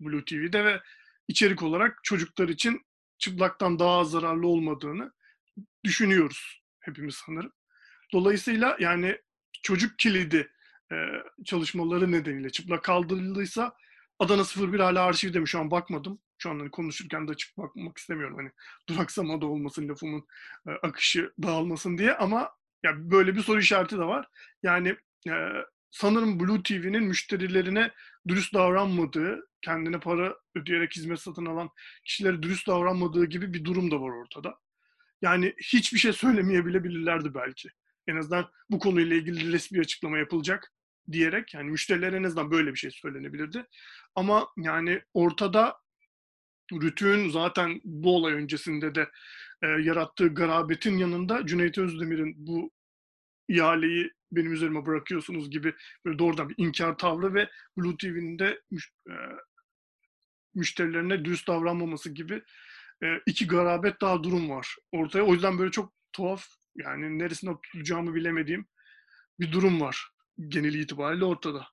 Blue 0.00 0.24
TV'de 0.24 0.64
ve 0.64 0.80
içerik 1.28 1.62
olarak 1.62 2.00
çocuklar 2.02 2.48
için 2.48 2.86
çıplaktan 3.18 3.78
daha 3.78 4.04
zararlı 4.04 4.46
olmadığını 4.46 5.12
düşünüyoruz 5.84 6.62
hepimiz 6.80 7.14
sanırım. 7.14 7.52
Dolayısıyla 8.12 8.76
yani 8.80 9.18
çocuk 9.62 9.98
kilidi 9.98 10.52
e, 10.92 10.96
çalışmaları 11.44 12.12
nedeniyle 12.12 12.50
çıplak 12.50 12.84
kaldırıldıysa 12.84 13.74
Adana 14.18 14.42
01 14.42 14.80
hala 14.80 15.02
arşivde 15.04 15.38
mi? 15.38 15.48
Şu 15.48 15.60
an 15.60 15.70
bakmadım. 15.70 16.20
Şu 16.38 16.50
an 16.50 16.58
hani 16.58 16.70
konuşurken 16.70 17.28
de 17.28 17.32
açıp 17.32 17.58
bakmak 17.58 17.98
istemiyorum. 17.98 18.36
Hani 18.36 18.50
duraksama 18.88 19.40
da 19.40 19.46
olmasın 19.46 19.88
lafımın 19.88 20.26
e, 20.66 20.70
akışı 20.70 21.32
dağılmasın 21.42 21.98
diye 21.98 22.14
ama 22.14 22.50
ya 22.82 22.92
böyle 23.10 23.36
bir 23.36 23.42
soru 23.42 23.60
işareti 23.60 23.96
de 23.98 24.04
var. 24.04 24.28
Yani 24.62 24.96
e, 25.28 25.34
sanırım 25.90 26.40
Blue 26.40 26.62
TV'nin 26.62 27.02
müşterilerine 27.04 27.90
dürüst 28.28 28.54
davranmadığı, 28.54 29.48
kendine 29.62 30.00
para 30.00 30.36
ödeyerek 30.56 30.96
hizmet 30.96 31.20
satın 31.20 31.46
alan 31.46 31.70
kişilere 32.04 32.42
dürüst 32.42 32.68
davranmadığı 32.68 33.26
gibi 33.26 33.54
bir 33.54 33.64
durum 33.64 33.90
da 33.90 34.00
var 34.00 34.10
ortada. 34.10 34.58
yani 35.22 35.54
hiçbir 35.62 35.98
şey 35.98 36.12
söylemeyebilirlerdi 36.12 37.34
belki. 37.34 37.68
En 38.06 38.16
azından 38.16 38.50
bu 38.70 38.78
konuyla 38.78 39.16
ilgili 39.16 39.52
resmi 39.52 39.80
açıklama 39.80 40.18
yapılacak 40.18 40.72
diyerek 41.12 41.54
yani 41.54 41.70
müşterilere 41.70 42.16
en 42.16 42.24
azından 42.24 42.50
böyle 42.50 42.72
bir 42.72 42.78
şey 42.78 42.90
söylenebilirdi. 42.90 43.66
Ama 44.14 44.48
yani 44.56 45.02
ortada 45.14 45.76
Rütü'nün 46.72 47.30
zaten 47.30 47.80
bu 47.84 48.16
olay 48.16 48.32
öncesinde 48.32 48.94
de 48.94 49.10
e, 49.62 49.66
yarattığı 49.66 50.28
garabetin 50.28 50.98
yanında 50.98 51.46
Cüneyt 51.46 51.78
Özdemir'in 51.78 52.34
bu 52.36 52.70
ihaleyi 53.48 54.10
benim 54.32 54.52
üzerime 54.52 54.86
bırakıyorsunuz 54.86 55.50
gibi 55.50 55.74
böyle 56.04 56.18
doğrudan 56.18 56.48
bir 56.48 56.54
inkar 56.58 56.98
tavrı 56.98 57.34
ve 57.34 57.48
Blue 57.76 57.96
TV'nin 57.96 58.38
de 58.38 58.60
müş, 58.70 58.92
e, 59.08 59.14
müşterilerine 60.54 61.24
düz 61.24 61.46
davranmaması 61.46 62.10
gibi 62.10 62.42
e, 63.04 63.06
iki 63.26 63.46
garabet 63.46 64.00
daha 64.00 64.22
durum 64.22 64.50
var 64.50 64.76
ortaya. 64.92 65.22
O 65.22 65.34
yüzden 65.34 65.58
böyle 65.58 65.70
çok 65.70 65.92
tuhaf 66.12 66.44
yani 66.76 67.18
neresinden 67.18 67.56
tutacağımı 67.62 68.14
bilemediğim 68.14 68.66
bir 69.40 69.52
durum 69.52 69.80
var 69.80 70.08
genel 70.48 70.74
itibariyle 70.74 71.24
ortada. 71.24 71.66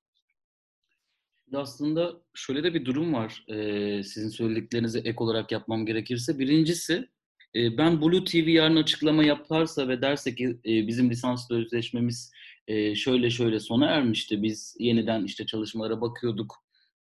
Aslında 1.54 2.22
şöyle 2.34 2.64
de 2.64 2.74
bir 2.74 2.86
durum 2.86 3.14
var. 3.14 3.46
Ee, 3.48 4.04
sizin 4.04 4.30
söylediklerinize 4.30 5.00
ek 5.00 5.16
olarak 5.18 5.52
yapmam 5.52 5.86
gerekirse. 5.86 6.40
Birincisi 6.40 7.10
e, 7.56 7.78
ben 7.78 8.02
Blue 8.02 8.24
TV 8.24 8.50
yarın 8.50 8.76
açıklama 8.76 9.24
yaparsa 9.24 9.88
ve 9.88 10.02
derse 10.02 10.36
ki 10.36 10.60
e, 10.66 10.88
bizim 10.88 11.10
lisans 11.10 11.48
sözleşmemiz 11.48 12.32
e, 12.68 12.96
şöyle 12.96 13.30
şöyle 13.30 13.60
sona 13.60 13.88
ermişti. 13.88 14.44
Biz 14.44 14.76
yeniden 14.80 15.24
işte 15.24 15.46
çalışmalara 15.46 16.02
bakıyorduk 16.02 16.56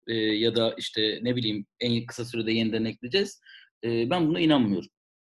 e, 0.07 0.13
ya 0.15 0.55
da 0.55 0.75
işte 0.77 1.19
ne 1.21 1.35
bileyim 1.35 1.65
en 1.79 2.05
kısa 2.05 2.25
sürede 2.25 2.51
yeniden 2.51 2.85
ekleyeceğiz. 2.85 3.41
E, 3.83 4.09
ben 4.09 4.27
buna 4.27 4.39
inanmıyorum. 4.39 4.89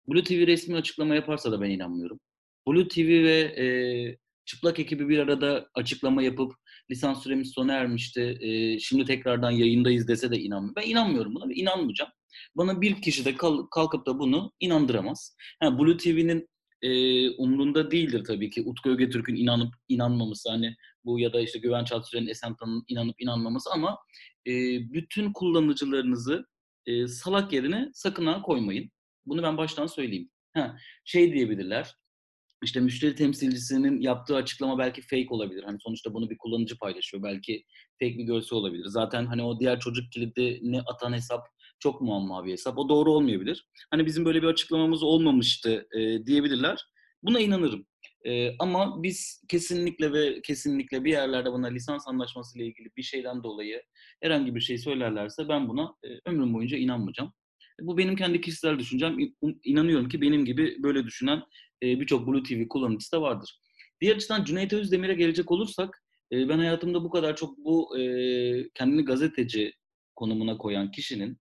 Blue 0.07 0.23
TV 0.23 0.47
resmi 0.47 0.75
açıklama 0.75 1.15
yaparsa 1.15 1.51
da 1.51 1.61
ben 1.61 1.69
inanmıyorum. 1.69 2.19
Blue 2.67 2.87
TV 2.87 3.23
ve 3.23 4.17
Çıplak 4.45 4.79
ekibi 4.79 5.09
bir 5.09 5.19
arada 5.19 5.69
açıklama 5.73 6.23
yapıp 6.23 6.53
lisans 6.91 7.23
süremiz 7.23 7.51
sona 7.51 7.73
ermişti, 7.73 8.37
şimdi 8.81 9.05
tekrardan 9.05 9.51
yayındayız 9.51 10.07
dese 10.07 10.31
de 10.31 10.39
inanmıyorum. 10.39 10.75
Ben 10.75 10.89
inanmıyorum 10.89 11.35
buna 11.35 11.49
ve 11.49 11.53
inanmayacağım. 11.53 12.11
Bana 12.55 12.81
bir 12.81 13.01
kişi 13.01 13.25
de 13.25 13.35
kalkıp 13.71 14.05
da 14.05 14.19
bunu 14.19 14.51
inandıramaz. 14.59 15.35
Yani 15.63 15.79
Blue 15.79 15.97
TV'nin 15.97 16.47
e, 16.81 17.29
umrunda 17.29 17.91
değildir 17.91 18.23
tabii 18.27 18.49
ki 18.49 18.63
Utku 18.65 18.89
Ögetürk'ün 18.89 19.35
inanıp 19.35 19.73
inanmaması 19.89 20.49
hani 20.49 20.75
bu 21.05 21.19
ya 21.19 21.33
da 21.33 21.41
işte 21.41 21.59
Güven 21.59 21.83
Çatsüren'in 21.83 22.27
Esentan'ın 22.27 22.83
inanıp 22.87 23.21
inanmaması 23.21 23.69
ama 23.73 23.97
e, 24.47 24.51
bütün 24.93 25.33
kullanıcılarınızı 25.33 26.45
e, 26.85 27.07
salak 27.07 27.53
yerine 27.53 27.89
sakın 27.93 28.25
ha 28.25 28.41
koymayın. 28.41 28.91
Bunu 29.25 29.43
ben 29.43 29.57
baştan 29.57 29.87
söyleyeyim. 29.87 30.29
Ha, 30.53 30.77
şey 31.05 31.33
diyebilirler, 31.33 31.95
işte 32.63 32.79
müşteri 32.79 33.15
temsilcisinin 33.15 34.01
yaptığı 34.01 34.35
açıklama 34.35 34.77
belki 34.77 35.01
fake 35.01 35.27
olabilir. 35.29 35.63
Hani 35.63 35.77
sonuçta 35.79 36.13
bunu 36.13 36.29
bir 36.29 36.37
kullanıcı 36.37 36.77
paylaşıyor. 36.77 37.23
Belki 37.23 37.63
fake 37.99 38.17
bir 38.17 38.23
görsel 38.23 38.57
olabilir. 38.57 38.85
Zaten 38.85 39.25
hani 39.25 39.43
o 39.43 39.59
diğer 39.59 39.79
çocuk 39.79 40.11
kilidini 40.11 40.81
atan 40.81 41.13
hesap 41.13 41.47
çok 41.83 42.01
muamma 42.01 42.45
bir 42.45 42.51
hesap. 42.51 42.77
O 42.77 42.89
doğru 42.89 43.11
olmayabilir. 43.11 43.67
Hani 43.91 44.05
bizim 44.05 44.25
böyle 44.25 44.41
bir 44.41 44.47
açıklamamız 44.47 45.03
olmamıştı 45.03 45.87
e, 45.97 46.25
diyebilirler. 46.25 46.85
Buna 47.23 47.39
inanırım. 47.39 47.85
E, 48.25 48.57
ama 48.59 49.03
biz 49.03 49.43
kesinlikle 49.49 50.13
ve 50.13 50.41
kesinlikle 50.41 51.03
bir 51.03 51.11
yerlerde 51.11 51.51
bana 51.51 51.67
lisans 51.67 52.07
anlaşması 52.07 52.57
ile 52.57 52.65
ilgili 52.65 52.89
bir 52.97 53.03
şeyden 53.03 53.43
dolayı 53.43 53.81
herhangi 54.21 54.55
bir 54.55 54.61
şey 54.61 54.77
söylerlerse 54.77 55.49
ben 55.49 55.69
buna 55.69 55.95
e, 56.03 56.07
ömrüm 56.29 56.53
boyunca 56.53 56.77
inanmayacağım. 56.77 57.33
Bu 57.81 57.97
benim 57.97 58.15
kendi 58.15 58.41
kişisel 58.41 58.79
düşüncem. 58.79 59.17
İnanıyorum 59.63 60.09
ki 60.09 60.21
benim 60.21 60.45
gibi 60.45 60.83
böyle 60.83 61.03
düşünen 61.03 61.43
e, 61.83 61.99
birçok 61.99 62.27
Blue 62.27 62.43
TV 62.43 62.67
kullanıcısı 62.67 63.11
da 63.11 63.21
vardır. 63.21 63.59
Diğer 64.01 64.15
açıdan 64.15 64.43
Cüneyt 64.43 64.73
Özdemir'e 64.73 65.13
gelecek 65.13 65.51
olursak 65.51 66.03
e, 66.31 66.49
ben 66.49 66.57
hayatımda 66.57 67.03
bu 67.03 67.09
kadar 67.09 67.35
çok 67.35 67.57
bu 67.57 67.97
e, 67.99 68.03
kendini 68.73 69.05
gazeteci 69.05 69.73
konumuna 70.15 70.57
koyan 70.57 70.91
kişinin 70.91 71.37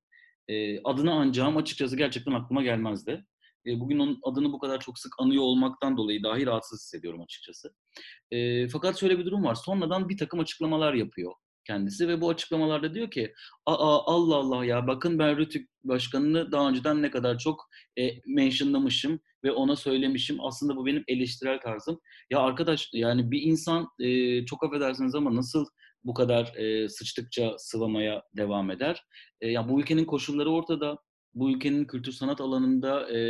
e, 0.48 0.82
adını 0.82 1.12
ancağım 1.12 1.56
açıkçası 1.56 1.96
gerçekten 1.96 2.32
aklıma 2.32 2.62
gelmezdi. 2.62 3.24
E, 3.66 3.80
bugün 3.80 3.98
onun 3.98 4.20
adını 4.22 4.52
bu 4.52 4.58
kadar 4.58 4.80
çok 4.80 4.98
sık 4.98 5.12
anıyor 5.18 5.42
olmaktan 5.42 5.96
dolayı 5.96 6.22
dahi 6.22 6.46
rahatsız 6.46 6.80
hissediyorum 6.82 7.22
açıkçası. 7.22 7.74
E, 8.30 8.68
fakat 8.68 9.00
şöyle 9.00 9.18
bir 9.18 9.24
durum 9.24 9.44
var. 9.44 9.54
Sonradan 9.54 10.08
bir 10.08 10.18
takım 10.18 10.40
açıklamalar 10.40 10.94
yapıyor 10.94 11.32
kendisi 11.64 12.08
ve 12.08 12.20
bu 12.20 12.30
açıklamalarda 12.30 12.94
diyor 12.94 13.10
ki 13.10 13.32
Aa, 13.66 14.14
Allah 14.14 14.36
Allah 14.36 14.64
ya 14.64 14.86
bakın 14.86 15.18
ben 15.18 15.36
Rütük 15.36 15.70
Başkanı'nı 15.84 16.52
daha 16.52 16.68
önceden 16.68 17.02
ne 17.02 17.10
kadar 17.10 17.38
çok 17.38 17.68
e, 17.98 18.10
mentionlamışım 18.26 19.20
ve 19.44 19.52
ona 19.52 19.76
söylemişim. 19.76 20.36
Aslında 20.40 20.76
bu 20.76 20.86
benim 20.86 21.04
eleştirel 21.08 21.60
tarzım. 21.60 22.00
Ya 22.30 22.38
arkadaş 22.38 22.90
yani 22.92 23.30
bir 23.30 23.42
insan 23.42 23.88
e, 24.00 24.44
çok 24.44 24.64
affedersiniz 24.64 25.14
ama 25.14 25.34
nasıl 25.34 25.66
bu 26.04 26.14
kadar 26.14 26.56
e, 26.56 26.88
sıçtıkça 26.88 27.54
sıvamaya 27.58 28.22
devam 28.36 28.70
eder? 28.70 29.04
E, 29.40 29.48
ya 29.48 29.68
bu 29.68 29.80
ülkenin 29.80 30.04
koşulları 30.04 30.50
ortada. 30.50 30.98
Bu 31.34 31.50
ülkenin 31.50 31.84
kültür 31.84 32.12
sanat 32.12 32.40
alanında 32.40 33.18
e, 33.18 33.20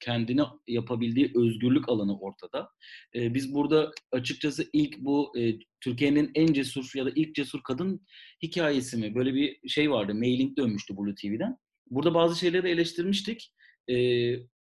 kendini 0.00 0.42
yapabildiği 0.66 1.32
özgürlük 1.34 1.88
alanı 1.88 2.18
ortada. 2.18 2.68
E, 3.14 3.34
biz 3.34 3.54
burada 3.54 3.90
açıkçası 4.12 4.70
ilk 4.72 4.98
bu 4.98 5.38
e, 5.38 5.58
Türkiye'nin 5.80 6.30
en 6.34 6.52
cesur 6.52 6.92
ya 6.94 7.06
da 7.06 7.10
ilk 7.14 7.34
cesur 7.34 7.62
kadın 7.62 8.06
hikayesi 8.42 8.96
mi? 8.96 9.14
Böyle 9.14 9.34
bir 9.34 9.68
şey 9.68 9.90
vardı. 9.90 10.14
Mailing 10.14 10.56
dönmüştü 10.56 10.96
Blue 10.96 11.14
TV'den. 11.14 11.56
Burada 11.90 12.14
bazı 12.14 12.38
şeyleri 12.38 12.68
eleştirmiştik. 12.68 13.52
E, 13.88 13.96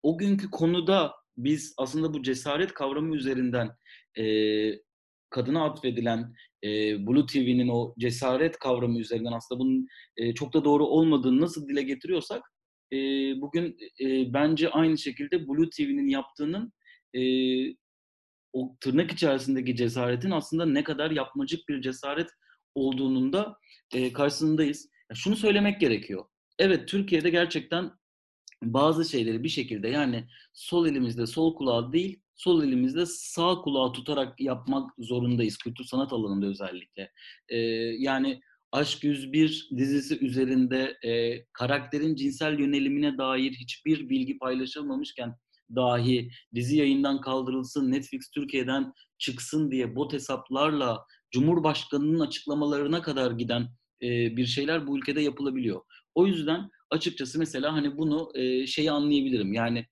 o 0.02 0.18
günkü 0.18 0.50
konuda 0.50 1.12
biz 1.36 1.74
aslında 1.78 2.14
bu 2.14 2.22
cesaret 2.22 2.74
kavramı 2.74 3.16
üzerinden 3.16 3.70
e, 4.18 4.24
kadına 5.30 5.64
atfedilen 5.64 6.34
e, 6.64 6.68
Blue 7.06 7.26
TV'nin 7.26 7.68
o 7.68 7.94
cesaret 7.98 8.58
kavramı 8.58 8.98
üzerinden 8.98 9.32
aslında 9.32 9.60
bunun 9.60 9.86
e, 10.16 10.34
çok 10.34 10.54
da 10.54 10.64
doğru 10.64 10.86
olmadığını 10.86 11.40
nasıl 11.40 11.68
dile 11.68 11.82
getiriyorsak 11.82 12.42
e, 12.92 12.96
bugün 13.40 13.76
e, 14.00 14.32
bence 14.32 14.70
aynı 14.70 14.98
şekilde 14.98 15.48
Blue 15.48 15.70
TV'nin 15.70 16.08
yaptığının 16.08 16.72
e, 17.14 17.22
o 18.52 18.76
tırnak 18.80 19.12
içerisindeki 19.12 19.76
cesaretin 19.76 20.30
aslında 20.30 20.66
ne 20.66 20.84
kadar 20.84 21.10
yapmacık 21.10 21.68
bir 21.68 21.80
cesaret 21.80 22.28
olduğunun 22.74 23.32
da 23.32 23.56
e, 23.94 24.12
karşısındayız. 24.12 24.88
Şunu 25.14 25.36
söylemek 25.36 25.80
gerekiyor. 25.80 26.24
Evet 26.58 26.88
Türkiye'de 26.88 27.30
gerçekten 27.30 27.90
bazı 28.62 29.04
şeyleri 29.04 29.44
bir 29.44 29.48
şekilde 29.48 29.88
yani 29.88 30.28
sol 30.52 30.86
elimizde 30.86 31.26
sol 31.26 31.56
kulağı 31.56 31.92
değil 31.92 32.22
sol 32.38 32.64
elimizde 32.64 33.06
sağ 33.06 33.54
kulağı 33.54 33.92
tutarak 33.92 34.40
yapmak 34.40 34.90
zorundayız 34.98 35.58
kültür 35.58 35.84
sanat 35.84 36.12
alanında 36.12 36.46
özellikle. 36.46 37.10
Ee, 37.48 37.56
yani 37.98 38.40
Aşk 38.72 39.04
101 39.04 39.68
dizisi 39.76 40.18
üzerinde 40.26 40.98
e, 41.04 41.44
karakterin 41.52 42.14
cinsel 42.14 42.58
yönelimine 42.58 43.18
dair 43.18 43.52
hiçbir 43.52 44.08
bilgi 44.08 44.38
paylaşılmamışken 44.38 45.34
dahi 45.76 46.30
dizi 46.54 46.76
yayından 46.76 47.20
kaldırılsın, 47.20 47.92
Netflix 47.92 48.30
Türkiye'den 48.30 48.92
çıksın 49.18 49.70
diye 49.70 49.96
bot 49.96 50.12
hesaplarla 50.12 51.04
Cumhurbaşkanı'nın 51.30 52.20
açıklamalarına 52.20 53.02
kadar 53.02 53.30
giden 53.30 53.62
e, 54.02 54.36
bir 54.36 54.46
şeyler 54.46 54.86
bu 54.86 54.98
ülkede 54.98 55.20
yapılabiliyor. 55.20 55.80
O 56.14 56.26
yüzden 56.26 56.70
açıkçası 56.90 57.38
mesela 57.38 57.72
hani 57.72 57.96
bunu 57.96 58.30
e, 58.34 58.66
şeyi 58.66 58.90
anlayabilirim. 58.90 59.52
Yani 59.52 59.86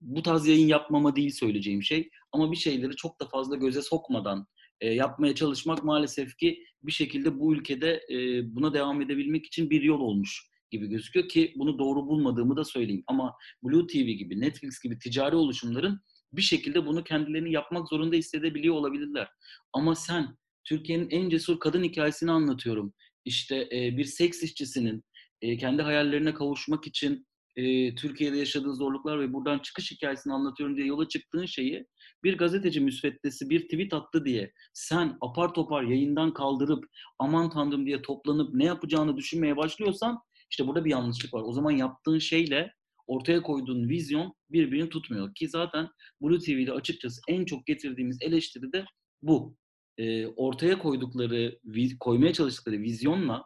bu 0.00 0.22
tarz 0.22 0.46
yayın 0.46 0.66
yapmama 0.66 1.16
değil 1.16 1.30
söyleyeceğim 1.30 1.82
şey 1.82 2.10
ama 2.32 2.52
bir 2.52 2.56
şeyleri 2.56 2.96
çok 2.96 3.20
da 3.20 3.26
fazla 3.26 3.56
göze 3.56 3.82
sokmadan 3.82 4.46
e, 4.80 4.88
yapmaya 4.88 5.34
çalışmak 5.34 5.84
maalesef 5.84 6.36
ki 6.36 6.64
bir 6.82 6.92
şekilde 6.92 7.38
bu 7.38 7.54
ülkede 7.54 8.00
e, 8.10 8.16
buna 8.54 8.74
devam 8.74 9.02
edebilmek 9.02 9.46
için 9.46 9.70
bir 9.70 9.82
yol 9.82 10.00
olmuş 10.00 10.50
gibi 10.70 10.86
gözüküyor 10.86 11.28
ki 11.28 11.52
bunu 11.56 11.78
doğru 11.78 12.06
bulmadığımı 12.06 12.56
da 12.56 12.64
söyleyeyim. 12.64 13.04
Ama 13.06 13.34
Blue 13.62 13.86
TV 13.86 13.96
gibi, 13.96 14.40
Netflix 14.40 14.80
gibi 14.80 14.98
ticari 14.98 15.36
oluşumların 15.36 16.00
bir 16.32 16.42
şekilde 16.42 16.86
bunu 16.86 17.04
kendilerini 17.04 17.52
yapmak 17.52 17.88
zorunda 17.88 18.16
hissedebiliyor 18.16 18.74
olabilirler. 18.74 19.28
Ama 19.72 19.94
sen 19.94 20.36
Türkiye'nin 20.64 21.10
en 21.10 21.28
cesur 21.28 21.60
kadın 21.60 21.84
hikayesini 21.84 22.30
anlatıyorum. 22.30 22.94
İşte 23.24 23.68
e, 23.72 23.96
bir 23.96 24.04
seks 24.04 24.42
işçisinin 24.42 25.04
e, 25.42 25.56
kendi 25.56 25.82
hayallerine 25.82 26.34
kavuşmak 26.34 26.86
için 26.86 27.26
e, 27.56 27.94
Türkiye'de 27.94 28.36
yaşadığı 28.36 28.74
zorluklar 28.74 29.20
ve 29.20 29.32
buradan 29.32 29.58
çıkış 29.58 29.90
hikayesini 29.90 30.32
anlatıyorum 30.32 30.76
diye 30.76 30.86
yola 30.86 31.08
çıktığın 31.08 31.46
şeyi 31.46 31.86
bir 32.24 32.38
gazeteci 32.38 32.80
müsveddesi 32.80 33.50
bir 33.50 33.60
tweet 33.60 33.94
attı 33.94 34.24
diye 34.24 34.52
sen 34.74 35.16
apar 35.20 35.54
topar 35.54 35.82
yayından 35.82 36.32
kaldırıp 36.32 36.84
aman 37.18 37.50
tanrım 37.50 37.86
diye 37.86 38.02
toplanıp 38.02 38.54
ne 38.54 38.64
yapacağını 38.64 39.16
düşünmeye 39.16 39.56
başlıyorsan 39.56 40.18
işte 40.50 40.66
burada 40.66 40.84
bir 40.84 40.90
yanlışlık 40.90 41.34
var. 41.34 41.42
O 41.42 41.52
zaman 41.52 41.70
yaptığın 41.70 42.18
şeyle 42.18 42.72
ortaya 43.06 43.42
koyduğun 43.42 43.88
vizyon 43.88 44.34
birbirini 44.50 44.88
tutmuyor. 44.88 45.34
Ki 45.34 45.48
zaten 45.48 45.88
Blue 46.22 46.38
TV'de 46.38 46.72
açıkçası 46.72 47.20
en 47.28 47.44
çok 47.44 47.66
getirdiğimiz 47.66 48.18
eleştiri 48.20 48.72
de 48.72 48.84
bu. 49.22 49.56
E, 49.98 50.26
ortaya 50.26 50.78
koydukları, 50.78 51.58
koymaya 52.00 52.32
çalıştıkları 52.32 52.78
vizyonla, 52.78 53.44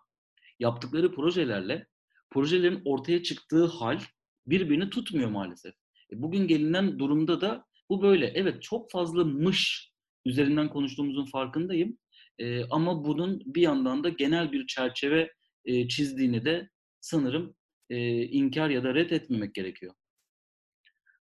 yaptıkları 0.59 1.15
projelerle 1.15 1.87
projelerin 2.35 2.83
ortaya 2.85 3.23
çıktığı 3.23 3.65
hal 3.67 4.01
birbirini 4.47 4.91
tutmuyor 4.91 5.31
maalesef. 5.31 5.75
E, 6.13 6.23
bugün 6.23 6.47
gelinen 6.47 6.99
durumda 6.99 7.41
da 7.41 7.67
bu 7.91 8.03
böyle. 8.03 8.27
Evet 8.27 8.63
çok 8.63 8.91
fazla 8.91 9.25
mış 9.25 9.93
üzerinden 10.25 10.69
konuştuğumuzun 10.69 11.27
farkındayım. 11.27 11.99
E, 12.39 12.65
ama 12.65 13.05
bunun 13.05 13.43
bir 13.47 13.63
yandan 13.63 14.05
da 14.05 14.09
genel 14.09 14.53
bir 14.53 14.67
çerçeve 14.67 15.33
e, 15.65 15.89
çizdiğini 15.89 16.45
de 16.45 16.71
sanırım 17.01 17.55
e, 17.91 18.23
inkar 18.23 18.71
ya 18.71 18.85
da 18.85 18.95
red 18.95 19.11
etmemek 19.11 19.55
gerekiyor. 19.55 19.95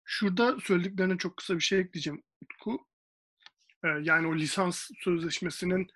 Şurada 0.05 0.57
söylediklerine 0.59 1.17
çok 1.17 1.37
kısa 1.37 1.55
bir 1.55 1.59
şey 1.59 1.79
ekleyeceğim 1.79 2.23
Utku. 2.41 2.87
Ee, 3.83 3.87
yani 4.01 4.27
o 4.27 4.35
lisans 4.35 4.89
sözleşmesinin 4.99 5.87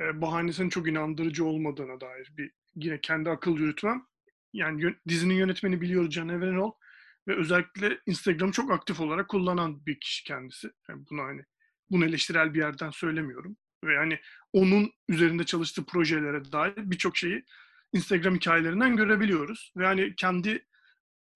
e, 0.00 0.20
bahanesinin 0.20 0.68
çok 0.68 0.88
inandırıcı 0.88 1.44
olmadığına 1.44 2.00
dair 2.00 2.32
bir 2.36 2.50
yine 2.74 3.00
kendi 3.00 3.30
akıl 3.30 3.58
yürütmem. 3.58 4.06
Yani 4.56 4.82
yön, 4.82 4.96
dizinin 5.08 5.34
yönetmeni 5.34 5.80
biliyoruz 5.80 6.14
Can 6.14 6.28
Evrenol 6.28 6.72
ve 7.28 7.36
özellikle 7.36 7.98
Instagram'ı 8.06 8.52
çok 8.52 8.70
aktif 8.70 9.00
olarak 9.00 9.28
kullanan 9.28 9.86
bir 9.86 10.00
kişi 10.00 10.24
kendisi. 10.24 10.70
Yani 10.88 11.04
bunu 11.10 11.22
hani 11.22 11.44
bunu 11.90 12.04
eleştirel 12.04 12.54
bir 12.54 12.58
yerden 12.58 12.90
söylemiyorum. 12.90 13.56
Ve 13.84 13.94
yani 13.94 14.20
onun 14.52 14.92
üzerinde 15.08 15.44
çalıştığı 15.44 15.86
projelere 15.86 16.52
dair 16.52 16.74
birçok 16.76 17.16
şeyi 17.16 17.44
Instagram 17.92 18.34
hikayelerinden 18.34 18.96
görebiliyoruz. 18.96 19.72
Ve 19.76 19.86
hani 19.86 20.14
kendi 20.16 20.66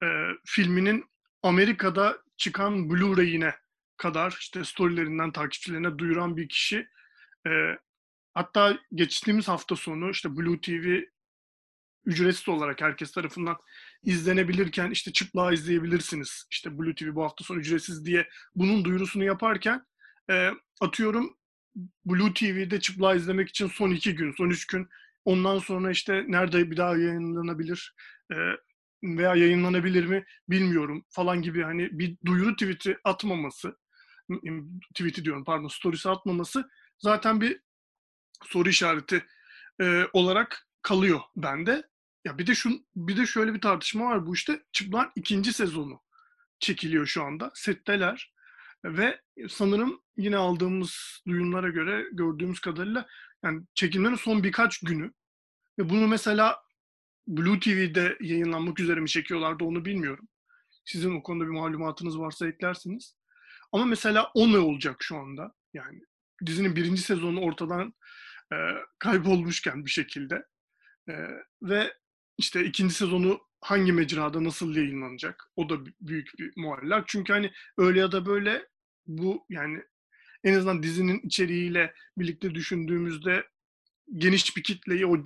e, 0.03 0.07
filminin 0.47 1.05
Amerika'da 1.43 2.19
çıkan 2.37 2.91
Blu-ray'ine 2.91 3.55
kadar 3.97 4.37
işte 4.41 4.65
storylerinden 4.65 5.33
takipçilerine 5.33 5.99
duyuran 5.99 6.37
bir 6.37 6.49
kişi. 6.49 6.89
E, 7.47 7.51
hatta 8.35 8.79
geçtiğimiz 8.95 9.49
hafta 9.49 9.77
sonu 9.77 10.11
işte 10.11 10.37
Blue 10.37 10.61
TV 10.61 11.03
ücretsiz 12.05 12.49
olarak 12.49 12.81
herkes 12.81 13.13
tarafından 13.13 13.57
izlenebilirken 14.03 14.91
işte 14.91 15.13
çıplığa 15.13 15.53
izleyebilirsiniz. 15.53 16.47
İşte 16.51 16.79
Blue 16.79 16.95
TV 16.95 17.15
bu 17.15 17.25
hafta 17.25 17.45
sonu 17.45 17.59
ücretsiz 17.59 18.07
diye 18.07 18.29
bunun 18.55 18.85
duyurusunu 18.85 19.25
yaparken 19.25 19.87
e, 20.31 20.51
atıyorum 20.81 21.37
Blue 22.05 22.35
TV'de 22.35 22.81
çıplığa 22.81 23.15
izlemek 23.15 23.49
için 23.49 23.67
son 23.67 23.91
iki 23.91 24.15
gün, 24.15 24.33
son 24.33 24.51
üç 24.51 24.67
gün 24.67 24.89
ondan 25.25 25.59
sonra 25.59 25.91
işte 25.91 26.25
nerede 26.29 26.71
bir 26.71 26.77
daha 26.77 26.97
yayınlanabilir 26.97 27.95
e, 28.33 28.37
veya 29.03 29.35
yayınlanabilir 29.35 30.07
mi 30.07 30.25
bilmiyorum 30.49 31.05
falan 31.09 31.43
gibi 31.43 31.63
hani 31.63 31.99
bir 31.99 32.17
duyuru 32.27 32.53
tweet'i 32.57 32.99
atmaması 33.05 33.77
tweet'i 34.95 35.25
diyorum 35.25 35.45
pardon 35.45 35.69
storiesi 35.69 36.09
atmaması 36.09 36.71
zaten 36.99 37.41
bir 37.41 37.61
soru 38.45 38.69
işareti 38.69 39.25
e, 39.81 40.05
olarak 40.13 40.70
kalıyor 40.83 41.21
bende. 41.37 41.91
Ya 42.25 42.39
bir 42.39 42.47
de 42.47 42.55
şu 42.55 42.71
bir 42.97 43.17
de 43.17 43.27
şöyle 43.27 43.55
bir 43.55 43.61
tartışma 43.61 44.05
var 44.05 44.27
bu 44.27 44.35
işte 44.35 44.63
çıplak 44.73 45.13
ikinci 45.17 45.53
sezonu 45.53 46.01
çekiliyor 46.61 47.07
şu 47.07 47.23
anda. 47.23 47.51
Setteler 47.55 48.35
ve 48.85 49.21
sanırım 49.49 50.01
yine 50.17 50.37
aldığımız 50.37 51.23
duyumlara 51.29 51.69
göre 51.69 52.05
gördüğümüz 52.13 52.61
kadarıyla 52.61 53.07
yani 53.45 53.63
çekimlerin 53.75 54.15
son 54.15 54.45
birkaç 54.45 54.79
günü 54.79 55.13
ve 55.79 55.91
bunu 55.91 56.09
mesela 56.09 56.63
Blue 57.29 57.61
TV'de 57.61 58.17
yayınlanmak 58.21 58.81
üzere 58.81 59.01
mi 59.01 59.09
çekiyorlardı 59.09 59.65
onu 59.65 59.85
bilmiyorum. 59.85 60.29
Sizin 60.85 61.15
o 61.15 61.23
konuda 61.23 61.45
bir 61.45 61.51
malumatınız 61.51 62.19
varsa 62.19 62.49
eklersiniz. 62.49 63.17
Ama 63.73 63.85
mesela 63.85 64.31
o 64.35 64.53
ne 64.53 64.59
olacak 64.59 64.97
şu 65.01 65.17
anda? 65.17 65.53
Yani 65.75 66.01
dizinin 66.47 66.77
birinci 66.77 67.03
sezonu 67.03 67.41
ortadan 67.41 67.95
e, 68.53 68.57
kaybolmuşken 68.99 69.85
bir 69.85 69.91
şekilde 69.91 70.45
e, 71.09 71.15
ve 71.63 71.95
işte 72.39 72.65
ikinci 72.65 72.95
sezonu 72.95 73.41
hangi 73.61 73.93
mecrada 73.93 74.45
nasıl 74.45 74.77
yayınlanacak? 74.77 75.51
O 75.57 75.69
da 75.69 75.75
büyük 76.01 76.39
bir 76.39 76.53
muallak. 76.57 77.09
Çünkü 77.09 77.33
hani 77.33 77.53
öyle 77.79 78.01
ya 78.01 78.13
da 78.13 78.27
böyle 78.27 78.69
bu 79.07 79.47
yani 79.49 79.83
en 80.45 80.55
azından 80.55 80.83
dizinin 80.83 81.21
içeriğiyle 81.21 81.95
birlikte 82.19 82.55
düşündüğümüzde 82.55 83.47
geniş 84.15 84.57
bir 84.57 84.63
kitleyi 84.63 85.07
o 85.07 85.23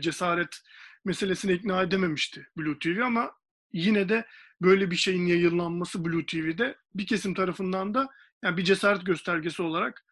cesaret 0.00 0.60
meselesine 1.04 1.52
ikna 1.52 1.82
edememişti 1.82 2.46
Blue 2.56 2.78
TV 2.78 3.00
ama 3.02 3.32
yine 3.72 4.08
de 4.08 4.26
böyle 4.62 4.90
bir 4.90 4.96
şeyin 4.96 5.26
yayınlanması 5.26 6.04
Blue 6.04 6.26
TV'de 6.26 6.76
bir 6.94 7.06
kesim 7.06 7.34
tarafından 7.34 7.94
da 7.94 8.08
yani 8.44 8.56
bir 8.56 8.64
cesaret 8.64 9.06
göstergesi 9.06 9.62
olarak 9.62 10.04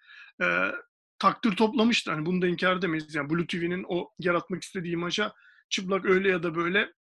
e, 0.43 0.47
takdir 1.21 1.57
toplamıştı. 1.57 2.11
Hani 2.11 2.27
bunu 2.27 2.43
da 2.43 2.47
inkar 2.47 2.77
edemeyiz. 2.77 3.15
Yani 3.15 3.31
Blue 3.31 3.47
TV'nin 3.47 3.85
o 3.89 4.11
yaratmak 4.19 4.63
istediği 4.63 4.93
imaja 4.93 5.35
çıplak 5.69 6.05
öyle 6.05 6.29
ya 6.29 6.43
da 6.43 6.55
böyle 6.55 6.93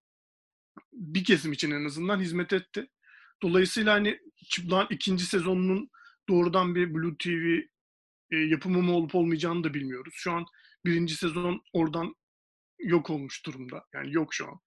bir 0.94 1.24
kesim 1.24 1.52
için 1.52 1.72
en 1.72 1.86
azından 1.86 2.20
hizmet 2.20 2.54
etti. 2.54 2.90
Dolayısıyla 3.42 3.94
hani 3.94 4.20
çıplağın 4.50 4.88
ikinci 4.90 5.26
sezonunun 5.26 5.90
doğrudan 6.30 6.76
bir 6.76 6.94
Blue 6.94 7.18
TV 7.18 7.60
e, 8.32 8.38
yapımı 8.38 8.82
mı 8.82 8.94
olup 8.94 9.16
olmayacağını 9.16 9.64
da 9.64 9.74
bilmiyoruz. 9.74 10.14
Şu 10.18 10.32
an 10.32 10.46
birinci 10.86 11.16
sezon 11.16 11.62
oradan 11.74 12.16
yok 12.80 13.10
olmuş 13.10 13.46
durumda. 13.46 13.86
Yani 13.94 14.14
yok 14.14 14.34
şu 14.34 14.48
an. 14.48 14.60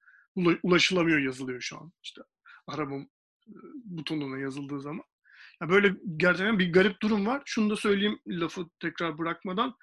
Ulaşılamıyor 0.63 1.19
yazılıyor 1.19 1.61
şu 1.61 1.79
an. 1.79 1.93
İşte 2.03 2.21
arama 2.67 2.97
e, 2.97 3.07
butonuna 3.85 4.39
yazıldığı 4.39 4.81
zaman. 4.81 5.05
Böyle 5.69 5.95
gerçekten 6.17 6.59
bir 6.59 6.73
garip 6.73 7.03
durum 7.03 7.27
var. 7.27 7.43
Şunu 7.45 7.71
da 7.71 7.77
söyleyeyim 7.77 8.19
lafı 8.27 8.67
tekrar 8.81 9.19
bırakmadan. 9.19 9.75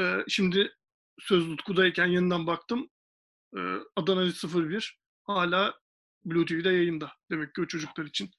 Ee, 0.00 0.18
şimdi 0.28 0.72
söz 1.20 1.48
Utku'dayken 1.48 2.06
yeniden 2.06 2.46
baktım. 2.46 2.88
Ee, 3.56 3.76
Adana 3.96 4.26
01 4.70 4.98
hala 5.24 5.74
Blue 6.24 6.46
TV'de 6.46 6.68
yayında. 6.68 7.12
Demek 7.30 7.54
ki 7.54 7.60
o 7.60 7.66
çocuklar 7.66 8.04
için 8.04 8.30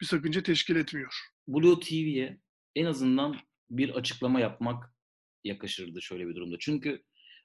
bir 0.00 0.06
sakınca 0.06 0.42
teşkil 0.42 0.76
etmiyor. 0.76 1.14
Blue 1.48 1.80
TV'ye 1.80 2.40
en 2.74 2.84
azından 2.84 3.36
bir 3.70 3.90
açıklama 3.90 4.40
yapmak 4.40 4.92
yakışırdı 5.44 6.02
şöyle 6.02 6.28
bir 6.28 6.34
durumda. 6.34 6.56
Çünkü 6.60 7.02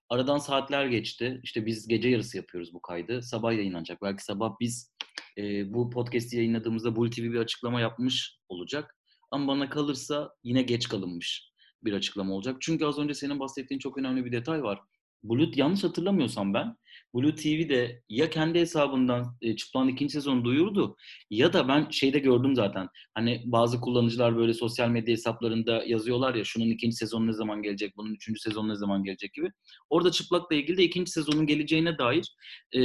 aradan 0.09 0.37
saatler 0.37 0.85
geçti. 0.85 1.39
İşte 1.43 1.65
biz 1.65 1.87
gece 1.87 2.09
yarısı 2.09 2.37
yapıyoruz 2.37 2.73
bu 2.73 2.81
kaydı. 2.81 3.21
Sabah 3.21 3.53
yayınlanacak. 3.53 4.01
Belki 4.01 4.23
sabah 4.23 4.55
biz 4.59 4.92
e, 5.38 5.73
bu 5.73 5.89
podcast'i 5.89 6.38
yayınladığımızda 6.38 6.95
Blue 6.95 7.10
TV 7.10 7.21
bir 7.21 7.39
açıklama 7.39 7.82
yapmış 7.82 8.38
olacak. 8.49 8.95
Ama 9.32 9.47
bana 9.47 9.69
kalırsa 9.69 10.30
yine 10.43 10.62
geç 10.62 10.88
kalınmış 10.88 11.52
bir 11.84 11.93
açıklama 11.93 12.34
olacak. 12.34 12.58
Çünkü 12.60 12.86
az 12.86 12.99
önce 12.99 13.13
senin 13.13 13.39
bahsettiğin 13.39 13.80
çok 13.80 13.97
önemli 13.97 14.26
bir 14.26 14.32
detay 14.32 14.63
var. 14.63 14.80
Blue, 15.23 15.52
yanlış 15.56 15.84
hatırlamıyorsam 15.84 16.54
ben 16.54 16.76
Blue 17.15 17.36
TV'de 17.36 18.02
ya 18.10 18.30
kendi 18.30 18.60
hesabından 18.60 19.38
e, 19.41 19.56
çıplan 19.56 19.88
ikinci 19.88 20.13
sezonu 20.13 20.45
duyurdu 20.45 20.95
ya 21.30 21.54
da 21.54 21.67
ben 21.67 21.89
şeyde 21.89 22.19
gördüm 22.19 22.56
zaten. 22.56 22.88
Hani 23.13 23.41
bazı 23.45 23.82
kullanıcılar 23.82 24.38
böyle 24.38 24.54
sosyal 24.54 24.89
medya 24.89 25.12
hesaplarında 25.12 25.84
yazıyorlar 25.84 26.36
ya 26.36 26.43
şunun 26.43 26.69
ikinci 26.69 26.95
sezonu 26.95 27.28
ne 27.28 27.34
zaman 27.34 27.62
gelecek, 27.62 27.97
bunun 27.97 28.13
üçüncü 28.13 28.39
sezonu 28.39 28.69
ne 28.69 28.76
zaman 28.76 29.04
gelecek 29.04 29.34
gibi. 29.34 29.49
Orada 29.89 30.12
çıplakla 30.12 30.56
ilgili 30.56 30.78
de 30.78 30.84
ikinci 30.84 31.12
sezonun 31.12 31.47
geleceğine 31.47 31.97
dair 31.97 32.36
e, 32.76 32.80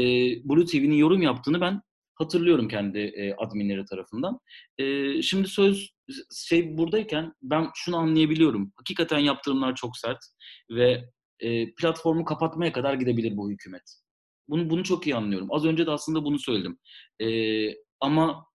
Blue 0.44 0.64
TV'nin 0.64 0.96
yorum 0.96 1.22
yaptığını 1.22 1.60
ben 1.60 1.80
hatırlıyorum 2.18 2.68
kendi 2.68 2.98
e, 2.98 3.34
adminleri 3.34 3.84
tarafından. 3.84 4.38
E, 4.78 5.22
şimdi 5.22 5.48
söz 5.48 5.90
şey 6.48 6.78
buradayken 6.78 7.32
ben 7.42 7.70
şunu 7.74 7.96
anlayabiliyorum. 7.96 8.72
Hakikaten 8.76 9.18
yaptırımlar 9.18 9.74
çok 9.74 9.96
sert 9.96 10.18
ve 10.70 11.04
e, 11.40 11.74
platformu 11.74 12.24
kapatmaya 12.24 12.72
kadar 12.72 12.94
gidebilir 12.94 13.36
bu 13.36 13.50
hükümet. 13.50 13.94
Bunu 14.48 14.70
bunu 14.70 14.84
çok 14.84 15.06
iyi 15.06 15.16
anlıyorum. 15.16 15.48
Az 15.50 15.64
önce 15.64 15.86
de 15.86 15.90
aslında 15.90 16.24
bunu 16.24 16.38
söyledim. 16.38 16.78
E, 17.22 17.28
ama 18.00 18.46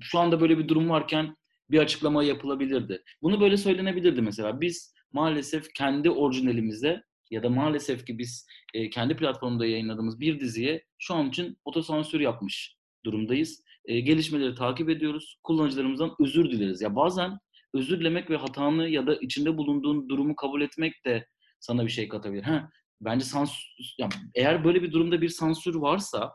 şu 0.00 0.18
anda 0.18 0.40
böyle 0.40 0.58
bir 0.58 0.68
durum 0.68 0.90
varken 0.90 1.36
bir 1.70 1.78
açıklama 1.78 2.24
yapılabilirdi. 2.24 3.02
Bunu 3.22 3.40
böyle 3.40 3.56
söylenebilirdi 3.56 4.22
mesela. 4.22 4.60
Biz 4.60 4.94
maalesef 5.12 5.72
kendi 5.74 6.10
orijinalimize 6.10 7.02
ya 7.30 7.42
da 7.42 7.50
maalesef 7.50 8.06
ki 8.06 8.18
biz 8.18 8.46
e, 8.74 8.90
kendi 8.90 9.16
platformda 9.16 9.66
yayınladığımız 9.66 10.20
bir 10.20 10.40
diziye 10.40 10.84
şu 10.98 11.14
an 11.14 11.28
için 11.28 11.58
otosansür 11.64 12.20
yapmış 12.20 12.76
durumdayız. 13.04 13.62
E, 13.84 14.00
gelişmeleri 14.00 14.54
takip 14.54 14.90
ediyoruz. 14.90 15.38
Kullanıcılarımızdan 15.42 16.14
özür 16.20 16.50
dileriz. 16.50 16.80
Ya 16.80 16.96
bazen 16.96 17.38
özür 17.74 18.00
dilemek 18.00 18.30
ve 18.30 18.36
hatanı 18.36 18.88
ya 18.88 19.06
da 19.06 19.16
içinde 19.16 19.56
bulunduğun 19.56 20.08
durumu 20.08 20.36
kabul 20.36 20.60
etmek 20.60 21.04
de 21.04 21.26
sana 21.60 21.84
bir 21.84 21.90
şey 21.90 22.08
katabilir. 22.08 22.42
Ha, 22.42 22.70
bence 23.00 23.24
sansür, 23.24 23.94
yani 23.98 24.12
eğer 24.34 24.64
böyle 24.64 24.82
bir 24.82 24.92
durumda 24.92 25.20
bir 25.22 25.28
sansür 25.28 25.74
varsa 25.74 26.32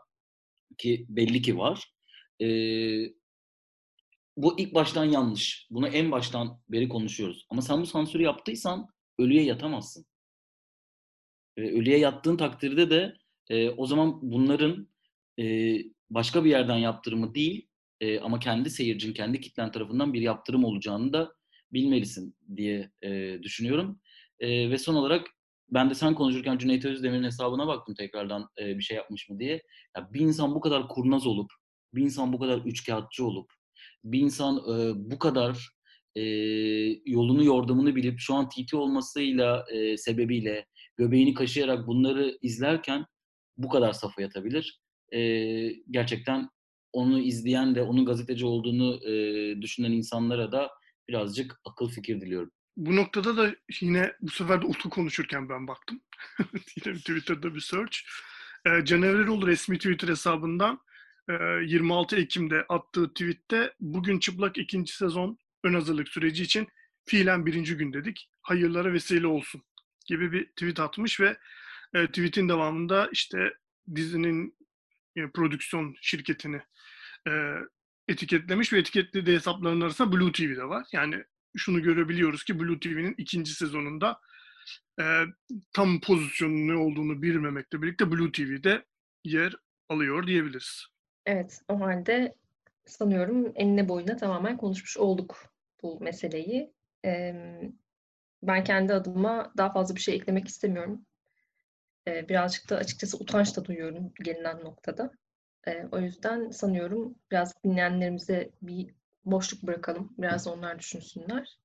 ki 0.78 1.06
belli 1.08 1.42
ki 1.42 1.58
var. 1.58 1.92
E, 2.40 2.46
bu 4.36 4.60
ilk 4.60 4.74
baştan 4.74 5.04
yanlış. 5.04 5.66
Bunu 5.70 5.88
en 5.88 6.10
baştan 6.10 6.60
beri 6.68 6.88
konuşuyoruz. 6.88 7.46
Ama 7.50 7.62
sen 7.62 7.82
bu 7.82 7.86
sansürü 7.86 8.22
yaptıysan 8.22 8.86
ölüye 9.18 9.44
yatamazsın. 9.44 10.06
E, 11.56 11.60
ölüye 11.62 11.98
yattığın 11.98 12.36
takdirde 12.36 12.90
de 12.90 13.14
e, 13.50 13.70
o 13.70 13.86
zaman 13.86 14.18
bunların 14.22 14.88
e, 15.38 15.76
başka 16.10 16.44
bir 16.44 16.50
yerden 16.50 16.76
yaptırımı 16.76 17.34
değil 17.34 17.68
e, 18.00 18.20
ama 18.20 18.38
kendi 18.38 18.70
seyircin, 18.70 19.12
kendi 19.12 19.40
kitlen 19.40 19.72
tarafından 19.72 20.12
bir 20.12 20.20
yaptırım 20.20 20.64
olacağını 20.64 21.12
da 21.12 21.32
bilmelisin 21.72 22.36
diye 22.56 22.90
e, 23.02 23.38
düşünüyorum. 23.42 24.00
E, 24.40 24.70
ve 24.70 24.78
son 24.78 24.94
olarak 24.94 25.26
ben 25.70 25.90
de 25.90 25.94
sen 25.94 26.14
konuşurken 26.14 26.58
Cüneyt 26.58 26.84
Özdemir'in 26.84 27.24
hesabına 27.24 27.66
baktım 27.66 27.94
tekrardan 27.94 28.48
e, 28.60 28.78
bir 28.78 28.82
şey 28.82 28.96
yapmış 28.96 29.28
mı 29.28 29.38
diye. 29.38 29.62
Ya 29.96 30.12
bir 30.12 30.20
insan 30.20 30.54
bu 30.54 30.60
kadar 30.60 30.88
kurnaz 30.88 31.26
olup, 31.26 31.50
bir 31.94 32.02
insan 32.02 32.32
bu 32.32 32.38
kadar 32.38 32.58
üçkağıtçı 32.58 33.26
olup, 33.26 33.52
bir 34.04 34.20
insan 34.20 34.56
e, 34.56 34.92
bu 35.10 35.18
kadar 35.18 35.68
e, 36.16 36.22
yolunu 37.06 37.44
yordamını 37.44 37.96
bilip 37.96 38.18
şu 38.18 38.34
an 38.34 38.48
TT 38.48 38.74
olmasıyla 38.74 39.64
e, 39.72 39.96
sebebiyle 39.96 40.66
göbeğini 40.96 41.34
kaşıyarak 41.34 41.86
bunları 41.86 42.38
izlerken 42.42 43.06
bu 43.56 43.68
kadar 43.68 43.92
safa 43.92 44.22
yatabilir. 44.22 44.80
E, 45.14 45.20
gerçekten 45.90 46.50
onu 46.92 47.20
izleyen 47.20 47.74
de 47.74 47.82
onun 47.82 48.04
gazeteci 48.04 48.46
olduğunu 48.46 49.08
e, 49.08 49.12
düşünen 49.62 49.92
insanlara 49.92 50.52
da 50.52 50.70
birazcık 51.08 51.60
akıl 51.64 51.88
fikir 51.88 52.20
diliyorum. 52.20 52.50
Bu 52.76 52.96
noktada 52.96 53.36
da 53.36 53.54
yine 53.80 54.12
bu 54.20 54.30
sefer 54.30 54.62
de 54.62 54.66
Utku 54.66 54.90
konuşurken 54.90 55.48
ben 55.48 55.68
baktım. 55.68 56.00
yine 56.86 56.96
Twitter'da 56.96 57.54
bir 57.54 57.60
search. 57.60 57.98
E, 58.66 58.84
Can 58.84 59.02
Evreroğlu 59.02 59.46
resmi 59.46 59.78
Twitter 59.78 60.08
hesabından 60.08 60.80
e, 61.28 61.32
26 61.66 62.16
Ekim'de 62.16 62.64
attığı 62.68 63.08
tweette 63.08 63.74
bugün 63.80 64.18
çıplak 64.18 64.58
ikinci 64.58 64.96
sezon 64.96 65.38
ön 65.64 65.74
hazırlık 65.74 66.08
süreci 66.08 66.42
için 66.42 66.68
fiilen 67.04 67.46
birinci 67.46 67.76
gün 67.76 67.92
dedik. 67.92 68.30
Hayırlara 68.42 68.92
vesile 68.92 69.26
olsun 69.26 69.62
gibi 70.04 70.32
bir 70.32 70.46
tweet 70.46 70.80
atmış 70.80 71.20
ve 71.20 71.36
e, 71.94 72.06
tweetin 72.06 72.48
devamında 72.48 73.08
işte 73.12 73.54
dizinin 73.94 74.56
e, 75.16 75.30
prodüksiyon 75.30 75.94
şirketini 76.00 76.60
e, 77.28 77.32
etiketlemiş 78.08 78.72
ve 78.72 78.78
etiketlediği 78.78 79.36
hesapların 79.36 79.80
arasında 79.80 80.12
Blue 80.12 80.32
TV'de 80.32 80.64
var. 80.64 80.86
Yani 80.92 81.24
şunu 81.56 81.82
görebiliyoruz 81.82 82.44
ki 82.44 82.60
Blue 82.60 82.80
TV'nin 82.80 83.14
ikinci 83.18 83.54
sezonunda 83.54 84.20
e, 85.00 85.04
tam 85.72 86.00
pozisyonun 86.00 86.68
ne 86.68 86.74
olduğunu 86.74 87.22
bilmemekle 87.22 87.82
birlikte 87.82 88.10
Blue 88.10 88.32
TV'de 88.32 88.84
yer 89.24 89.56
alıyor 89.88 90.26
diyebiliriz. 90.26 90.86
Evet, 91.26 91.60
o 91.68 91.80
halde 91.80 92.34
sanıyorum 92.86 93.52
enine 93.54 93.88
boyuna 93.88 94.16
tamamen 94.16 94.56
konuşmuş 94.56 94.96
olduk 94.96 95.36
bu 95.82 96.00
meseleyi. 96.00 96.72
Ee, 97.04 97.60
ben 98.42 98.64
kendi 98.64 98.94
adıma 98.94 99.52
daha 99.56 99.72
fazla 99.72 99.96
bir 99.96 100.00
şey 100.00 100.14
eklemek 100.14 100.48
istemiyorum. 100.48 101.06
Ee, 102.08 102.28
birazcık 102.28 102.70
da 102.70 102.76
açıkçası 102.76 103.16
utanç 103.16 103.56
da 103.56 103.64
duyuyorum 103.64 104.12
gelinen 104.22 104.64
noktada. 104.64 105.10
Ee, 105.66 105.86
o 105.92 105.98
yüzden 105.98 106.50
sanıyorum 106.50 107.14
biraz 107.30 107.64
dinleyenlerimize 107.64 108.50
bir 108.62 108.94
boşluk 109.24 109.62
bırakalım. 109.62 110.14
Biraz 110.18 110.46
onlar 110.46 110.78
düşünsünler. 110.78 111.58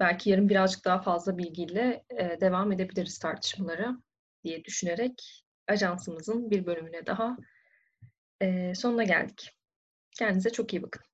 Belki 0.00 0.30
yarın 0.30 0.48
birazcık 0.48 0.84
daha 0.84 1.02
fazla 1.02 1.38
bilgiyle 1.38 2.04
e, 2.10 2.40
devam 2.40 2.72
edebiliriz 2.72 3.18
tartışmalara 3.18 3.96
diye 4.44 4.64
düşünerek 4.64 5.44
ajansımızın 5.68 6.50
bir 6.50 6.66
bölümüne 6.66 7.06
daha 7.06 7.36
e, 8.40 8.74
sonuna 8.74 9.04
geldik. 9.04 9.58
Kendinize 10.18 10.50
çok 10.50 10.72
iyi 10.72 10.82
bakın. 10.82 11.13